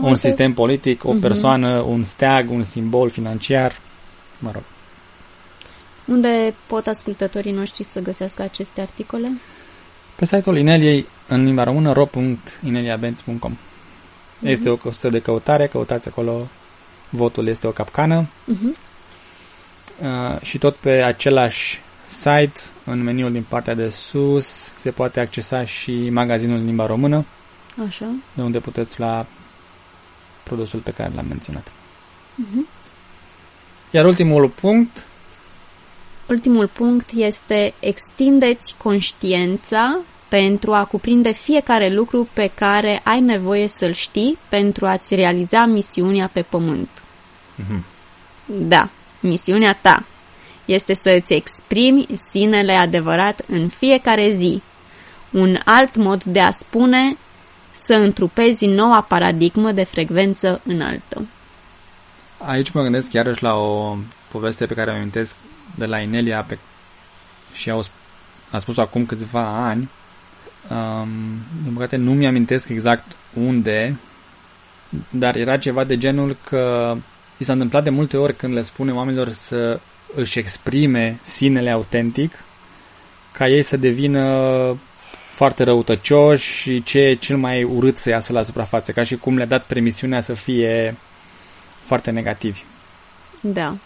un 0.00 0.04
Uite. 0.08 0.18
sistem 0.28 0.52
politic, 0.52 1.04
o 1.04 1.10
Mhm. 1.12 1.20
persoană, 1.20 1.80
un 1.80 2.04
steag, 2.04 2.50
un 2.50 2.62
simbol 2.64 3.10
financiar, 3.10 3.78
mă 4.38 4.50
rog. 4.52 4.62
unde 6.04 6.54
pot 6.66 6.86
ascultătorii 6.86 7.52
noștri 7.52 7.84
să 7.84 8.00
găsească 8.00 8.42
aceste 8.42 8.80
articole? 8.80 9.32
Pe 10.16 10.24
site-ul 10.24 10.58
Ineliei, 10.58 11.06
în 11.28 11.42
limba 11.42 11.62
română, 11.62 11.92
ro.ineliabenz.com 11.92 13.56
Este 14.42 14.68
o 14.70 14.76
costă 14.76 15.08
de 15.08 15.20
căutare, 15.20 15.66
căutați 15.66 16.08
acolo, 16.08 16.48
votul 17.08 17.46
este 17.48 17.66
o 17.66 17.70
capcană 17.70 18.26
Mhm. 18.44 18.76
Uh, 20.00 20.40
și 20.42 20.58
tot 20.58 20.74
pe 20.74 20.90
același 20.90 21.80
site, 22.06 22.60
în 22.84 23.02
meniul 23.02 23.32
din 23.32 23.44
partea 23.48 23.74
de 23.74 23.90
sus, 23.90 24.46
se 24.78 24.90
poate 24.90 25.20
accesa 25.20 25.64
și 25.64 26.10
magazinul 26.10 26.56
în 26.56 26.64
limba 26.64 26.86
română, 26.86 27.24
Așa. 27.86 28.06
de 28.32 28.42
unde 28.42 28.58
puteți 28.58 29.00
lua 29.00 29.26
produsul 30.42 30.80
pe 30.80 30.90
care 30.90 31.12
l-am 31.14 31.26
menționat. 31.28 31.72
Mhm. 32.34 32.66
Iar 33.90 34.04
ultimul 34.04 34.48
punct, 34.48 35.06
Ultimul 36.28 36.66
punct 36.66 37.10
este 37.14 37.74
extindeți 37.80 38.74
conștiința 38.76 39.98
pentru 40.28 40.72
a 40.72 40.84
cuprinde 40.84 41.32
fiecare 41.32 41.88
lucru 41.88 42.28
pe 42.32 42.50
care 42.54 43.00
ai 43.04 43.20
nevoie 43.20 43.66
să-l 43.66 43.92
știi 43.92 44.38
pentru 44.48 44.86
a-ți 44.86 45.14
realiza 45.14 45.64
misiunea 45.64 46.30
pe 46.32 46.42
pământ. 46.42 46.88
Mhm. 47.54 47.84
Da, 48.46 48.88
misiunea 49.20 49.78
ta 49.82 50.04
este 50.64 50.94
să 51.02 51.10
îți 51.10 51.32
exprimi 51.32 52.06
sinele 52.30 52.72
adevărat 52.72 53.40
în 53.48 53.68
fiecare 53.68 54.30
zi. 54.30 54.62
Un 55.30 55.58
alt 55.64 55.96
mod 55.96 56.24
de 56.24 56.40
a 56.40 56.50
spune 56.50 57.16
să 57.72 57.94
întrupezi 57.94 58.66
noua 58.66 59.00
paradigmă 59.00 59.72
de 59.72 59.82
frecvență 59.82 60.60
înaltă. 60.64 61.26
Aici 62.38 62.70
mă 62.70 62.82
gândesc 62.82 63.12
iarăși 63.12 63.42
la 63.42 63.54
o 63.54 63.96
poveste 64.30 64.66
pe 64.66 64.74
care 64.74 64.90
o 64.90 64.94
amintesc 64.94 65.34
de 65.74 65.84
la 65.86 65.98
Inelia 65.98 66.42
pe... 66.42 66.58
și 67.52 67.70
au, 67.70 67.84
a 68.50 68.58
spus 68.58 68.76
acum 68.76 69.06
câțiva 69.06 69.42
ani. 69.46 69.88
Um, 70.70 71.08
din 71.62 71.72
păcate 71.72 71.96
nu 71.96 72.12
mi-amintesc 72.12 72.68
exact 72.68 73.16
unde, 73.34 73.96
dar 75.10 75.36
era 75.36 75.56
ceva 75.56 75.84
de 75.84 75.98
genul 75.98 76.36
că 76.44 76.96
i 77.38 77.44
s-a 77.44 77.52
întâmplat 77.52 77.84
de 77.84 77.90
multe 77.90 78.16
ori 78.16 78.36
când 78.36 78.54
le 78.54 78.62
spune 78.62 78.92
oamenilor 78.92 79.32
să 79.32 79.80
își 80.14 80.38
exprime 80.38 81.18
sinele 81.22 81.70
autentic, 81.70 82.44
ca 83.32 83.48
ei 83.48 83.62
să 83.62 83.76
devină 83.76 84.76
foarte 85.30 85.62
răutăcioși 85.62 86.52
și 86.52 86.82
ce 86.82 86.98
e 86.98 87.14
cel 87.14 87.36
mai 87.36 87.62
urât 87.62 87.96
să 87.96 88.08
iasă 88.08 88.32
la 88.32 88.42
suprafață, 88.42 88.92
ca 88.92 89.02
și 89.02 89.16
cum 89.16 89.36
le-a 89.36 89.46
dat 89.46 89.64
permisiunea 89.64 90.20
să 90.20 90.34
fie 90.34 90.96
foarte 91.82 92.10
negativi. 92.10 92.62
Da. 93.40 93.76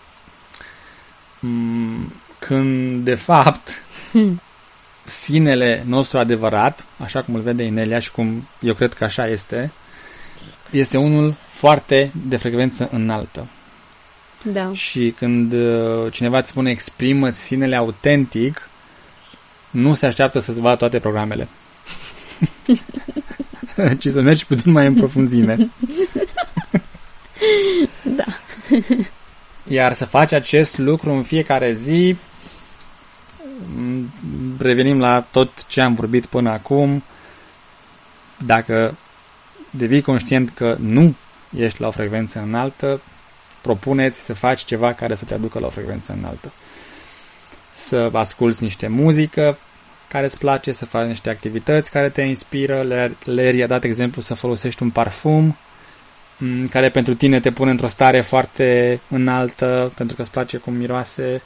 Mm, 1.41 2.13
când, 2.39 3.05
de 3.05 3.15
fapt, 3.15 3.83
hmm. 4.11 4.41
sinele 5.05 5.83
nostru 5.87 6.19
adevărat, 6.19 6.87
așa 6.99 7.23
cum 7.23 7.35
îl 7.35 7.41
vede 7.41 7.63
Inelia 7.63 7.99
și 7.99 8.11
cum 8.11 8.49
eu 8.61 8.75
cred 8.75 8.93
că 8.93 9.05
așa 9.05 9.27
este, 9.27 9.71
este 10.71 10.99
unul 10.99 11.37
foarte 11.63 12.11
de 12.29 12.37
frecvență 12.37 12.89
înaltă. 12.93 13.47
Da. 14.45 14.73
Și 14.73 15.15
când 15.19 15.53
uh, 15.53 16.13
cineva 16.13 16.39
îți 16.39 16.49
spune 16.49 16.71
exprimă 16.71 17.31
sinele 17.31 17.77
autentic, 17.77 18.69
nu 19.71 19.95
se 19.95 20.07
așteaptă 20.07 20.39
să-ți 20.39 20.61
vadă 20.61 20.77
toate 20.77 20.99
programele. 20.99 21.49
ci 24.01 24.09
să 24.09 24.21
mergi 24.21 24.47
puțin 24.47 24.73
mai 24.73 24.87
în 24.87 24.95
profunzime. 24.95 25.57
da. 28.19 28.25
Iar 29.69 29.93
să 29.93 30.05
faci 30.05 30.33
acest 30.33 30.79
lucru 30.79 31.13
în 31.13 31.23
fiecare 31.23 31.73
zi, 31.73 32.17
revenim 34.59 35.01
la 35.01 35.21
tot 35.31 35.67
ce 35.67 35.81
am 35.81 35.95
vorbit 35.95 36.27
până 36.27 36.51
acum, 36.51 37.03
dacă 38.45 38.97
devii 39.71 40.03
conștient 40.03 40.51
că 40.51 40.77
nu 40.81 41.15
ești 41.57 41.81
la 41.81 41.87
o 41.87 41.91
frecvență 41.91 42.39
înaltă, 42.39 43.01
propuneți 43.63 44.25
să 44.25 44.35
faci 44.35 44.65
ceva 44.65 44.93
care 44.93 45.15
să 45.15 45.25
te 45.25 45.35
aducă 45.35 45.59
la 45.59 45.67
o 45.67 45.71
frecvență 45.71 46.15
înaltă. 46.19 46.53
Să 47.73 48.11
asculți 48.13 48.63
niște 48.63 48.87
muzică 48.87 49.59
care 50.09 50.25
îți 50.25 50.39
place, 50.39 50.73
să 50.73 50.85
faci 50.85 51.07
niște 51.07 51.31
activități 51.31 51.91
care 51.91 52.09
te 52.09 52.23
inspiră. 52.23 53.11
Leri 53.25 53.57
i-a 53.57 53.67
dat 53.67 53.85
exemplu 53.85 54.23
să 54.23 54.35
folosești 54.35 54.83
un 54.83 54.91
parfum 54.91 55.57
mm, 56.37 56.67
care 56.67 56.89
pentru 56.89 57.15
tine 57.15 57.41
te 57.41 57.51
pune 57.51 57.71
într-o 57.71 57.87
stare 57.87 58.21
foarte 58.21 59.01
înaltă, 59.09 59.93
pentru 59.97 60.17
că 60.17 60.23
îți 60.23 60.31
place 60.31 60.57
cum 60.57 60.75
miroase, 60.75 61.43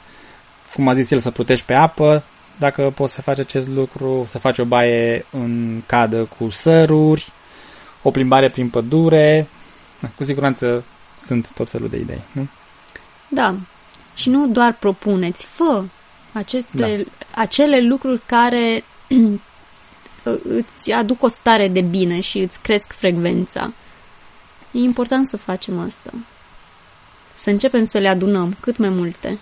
cum 0.73 0.87
a 0.87 0.93
zis 0.93 1.11
el, 1.11 1.19
să 1.19 1.31
plutești 1.31 1.65
pe 1.65 1.73
apă, 1.73 2.23
dacă 2.57 2.91
poți 2.95 3.13
să 3.13 3.21
faci 3.21 3.39
acest 3.39 3.67
lucru, 3.67 4.23
să 4.27 4.39
faci 4.39 4.59
o 4.59 4.65
baie 4.65 5.25
în 5.31 5.81
cadă 5.85 6.29
cu 6.37 6.49
săruri, 6.49 7.31
o 8.01 8.11
plimbare 8.11 8.49
prin 8.49 8.69
pădure, 8.69 9.47
cu 10.17 10.23
siguranță 10.23 10.83
sunt 11.19 11.51
tot 11.53 11.69
felul 11.69 11.89
de 11.89 11.97
idei, 11.97 12.21
nu? 12.31 12.47
Da. 13.27 13.55
Și 14.15 14.29
nu 14.29 14.47
doar 14.47 14.73
propuneți, 14.73 15.45
fă 15.45 15.83
aceste, 16.31 17.05
da. 17.31 17.41
acele 17.41 17.81
lucruri 17.81 18.21
care 18.25 18.83
îți 20.57 20.91
aduc 20.91 21.23
o 21.23 21.27
stare 21.27 21.67
de 21.67 21.81
bine 21.81 22.19
și 22.19 22.39
îți 22.39 22.61
cresc 22.61 22.93
frecvența. 22.93 23.73
E 24.71 24.79
important 24.79 25.27
să 25.27 25.37
facem 25.37 25.79
asta. 25.79 26.11
Să 27.33 27.49
începem 27.49 27.83
să 27.83 27.97
le 27.97 28.07
adunăm 28.07 28.55
cât 28.59 28.77
mai 28.77 28.89
multe. 28.89 29.37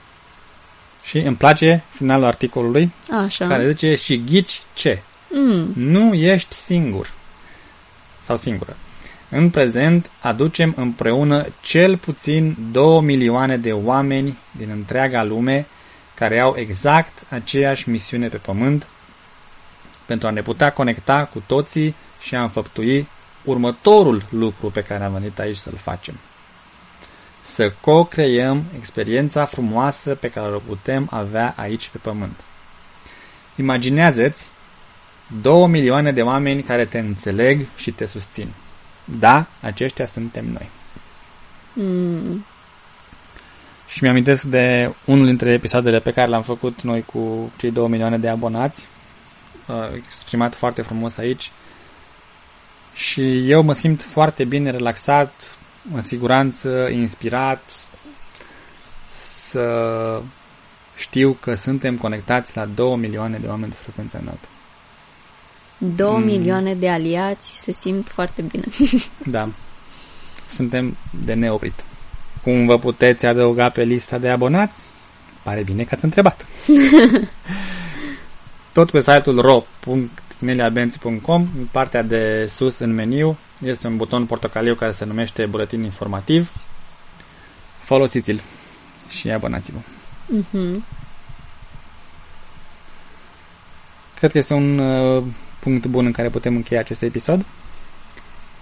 Și 1.04 1.18
îmi 1.18 1.36
place 1.36 1.84
finalul 1.89 2.26
articolului 2.26 2.91
Așa. 3.26 3.48
care 3.48 3.70
zice 3.70 3.96
și 3.96 4.24
ghici 4.24 4.62
ce? 4.74 5.02
Mm. 5.30 5.74
Nu 5.76 6.13
ești 6.13 6.56
singur. 6.56 7.13
Sau 8.24 8.36
singură. 8.36 8.76
În 9.29 9.49
prezent 9.49 10.09
aducem 10.21 10.73
împreună 10.77 11.45
cel 11.61 11.97
puțin 11.97 12.55
2 12.71 13.01
milioane 13.01 13.57
de 13.57 13.71
oameni 13.71 14.38
din 14.51 14.69
întreaga 14.69 15.23
lume 15.23 15.65
care 16.13 16.39
au 16.39 16.55
exact 16.57 17.23
aceeași 17.29 17.89
misiune 17.89 18.27
pe 18.27 18.38
pământ 18.38 18.88
pentru 20.05 20.27
a 20.27 20.31
ne 20.31 20.41
putea 20.41 20.71
conecta 20.71 21.29
cu 21.33 21.43
toții 21.47 21.95
și 22.21 22.35
a 22.35 22.41
înfăptui 22.41 23.07
următorul 23.43 24.23
lucru 24.29 24.69
pe 24.69 24.83
care 24.83 25.03
am 25.03 25.13
venit 25.13 25.39
aici 25.39 25.57
să-l 25.57 25.77
facem. 25.81 26.15
Să 27.41 27.73
co-creăm 27.81 28.63
experiența 28.77 29.45
frumoasă 29.45 30.15
pe 30.15 30.29
care 30.29 30.55
o 30.55 30.59
putem 30.59 31.07
avea 31.11 31.53
aici 31.57 31.89
pe 31.89 31.97
pământ. 31.97 32.39
Imaginează-ți 33.55 34.47
două 35.41 35.67
milioane 35.67 36.11
de 36.11 36.21
oameni 36.21 36.63
care 36.63 36.85
te 36.85 36.99
înțeleg 36.99 37.65
și 37.75 37.91
te 37.91 38.05
susțin. 38.05 38.47
Da, 39.06 39.46
aceștia 39.62 40.06
suntem 40.06 40.46
noi. 40.46 40.70
Mm. 41.74 42.46
Și 43.88 44.04
mi-amintesc 44.04 44.44
de 44.44 44.94
unul 45.06 45.26
dintre 45.26 45.50
episoadele 45.52 46.00
pe 46.00 46.12
care 46.12 46.30
l-am 46.30 46.41
făcut 46.41 46.82
noi 46.82 47.04
cu 47.04 47.52
cei 47.58 47.72
2 47.72 47.88
milioane 47.88 48.18
de 48.18 48.30
abonați, 48.30 48.88
uh, 49.68 49.76
exprimat 49.96 50.56
foarte 50.56 50.82
frumos 50.82 51.18
aici. 51.18 51.52
Și 52.94 53.50
eu 53.52 53.62
mă 53.62 53.74
simt 53.74 54.02
foarte 54.02 54.44
bine 54.44 54.70
relaxat, 54.70 55.58
în 55.94 56.02
siguranță, 56.02 56.89
inspirat, 56.91 57.88
să 59.08 60.22
știu 60.96 61.38
că 61.41 61.54
suntem 61.54 61.98
conectați 61.98 62.58
la 62.58 62.65
2 62.65 62.96
milioane 62.96 63.38
de 63.38 63.48
oameni 63.48 63.72
de 63.72 63.78
frecvență 63.82 64.18
înaltă. 64.22 64.48
2 65.77 66.17
mm. 66.17 66.23
milioane 66.23 66.73
de 66.73 66.89
aliați 66.89 67.61
se 67.61 67.71
simt 67.71 68.07
foarte 68.07 68.41
bine. 68.41 68.65
da. 69.38 69.49
Suntem 70.47 70.97
de 71.25 71.33
neoprit. 71.33 71.83
Cum 72.43 72.65
vă 72.65 72.77
puteți 72.77 73.25
adăuga 73.25 73.69
pe 73.69 73.83
lista 73.83 74.17
de 74.17 74.29
abonați? 74.29 74.85
Pare 75.43 75.63
bine 75.63 75.83
că 75.83 75.95
ați 75.95 76.03
întrebat. 76.03 76.45
Tot 78.73 78.91
pe 78.91 78.99
site-ul 78.99 79.41
ro.neliabenzi.com, 79.41 81.47
în 81.57 81.67
partea 81.71 82.01
de 82.01 82.45
sus 82.45 82.79
în 82.79 82.93
meniu, 82.93 83.38
este 83.63 83.88
un 83.88 83.97
buton 83.97 84.25
portocaliu 84.25 84.75
care 84.75 84.91
se 84.91 85.05
numește 85.05 85.45
Buletin 85.45 85.83
Informativ. 85.83 86.51
Folosiți-l 87.79 88.41
și 89.09 89.29
abonați-vă. 89.29 89.79
Uh-huh. 89.79 90.75
Cred 94.15 94.31
că 94.31 94.38
este 94.38 94.53
un 94.53 94.77
uh, 94.77 95.23
punct 95.65 95.86
bun 95.86 96.06
în 96.06 96.12
care 96.12 96.30
putem 96.30 96.56
încheia 96.56 96.80
acest 96.80 97.01
episod. 97.01 97.45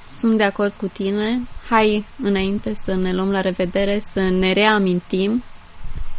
Sunt 0.06 0.38
de 0.38 0.44
acord 0.44 0.74
cu 0.78 0.86
tine. 0.86 1.39
Hai 1.70 2.06
înainte 2.24 2.74
să 2.74 2.96
ne 2.96 3.13
luăm 3.13 3.32
la 3.32 3.42
revedere, 3.42 4.00
să 4.13 4.20
ne 4.20 4.54
reamintim 4.54 5.44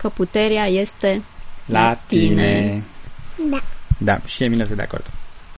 că 0.01 0.09
puterea 0.09 0.66
este 0.66 1.23
la 1.66 1.99
tine. 2.07 2.83
Da. 3.51 3.62
Da, 3.99 4.20
și 4.27 4.44
Emina 4.44 4.62
este 4.62 4.75
de 4.75 4.83
acord. 4.83 5.11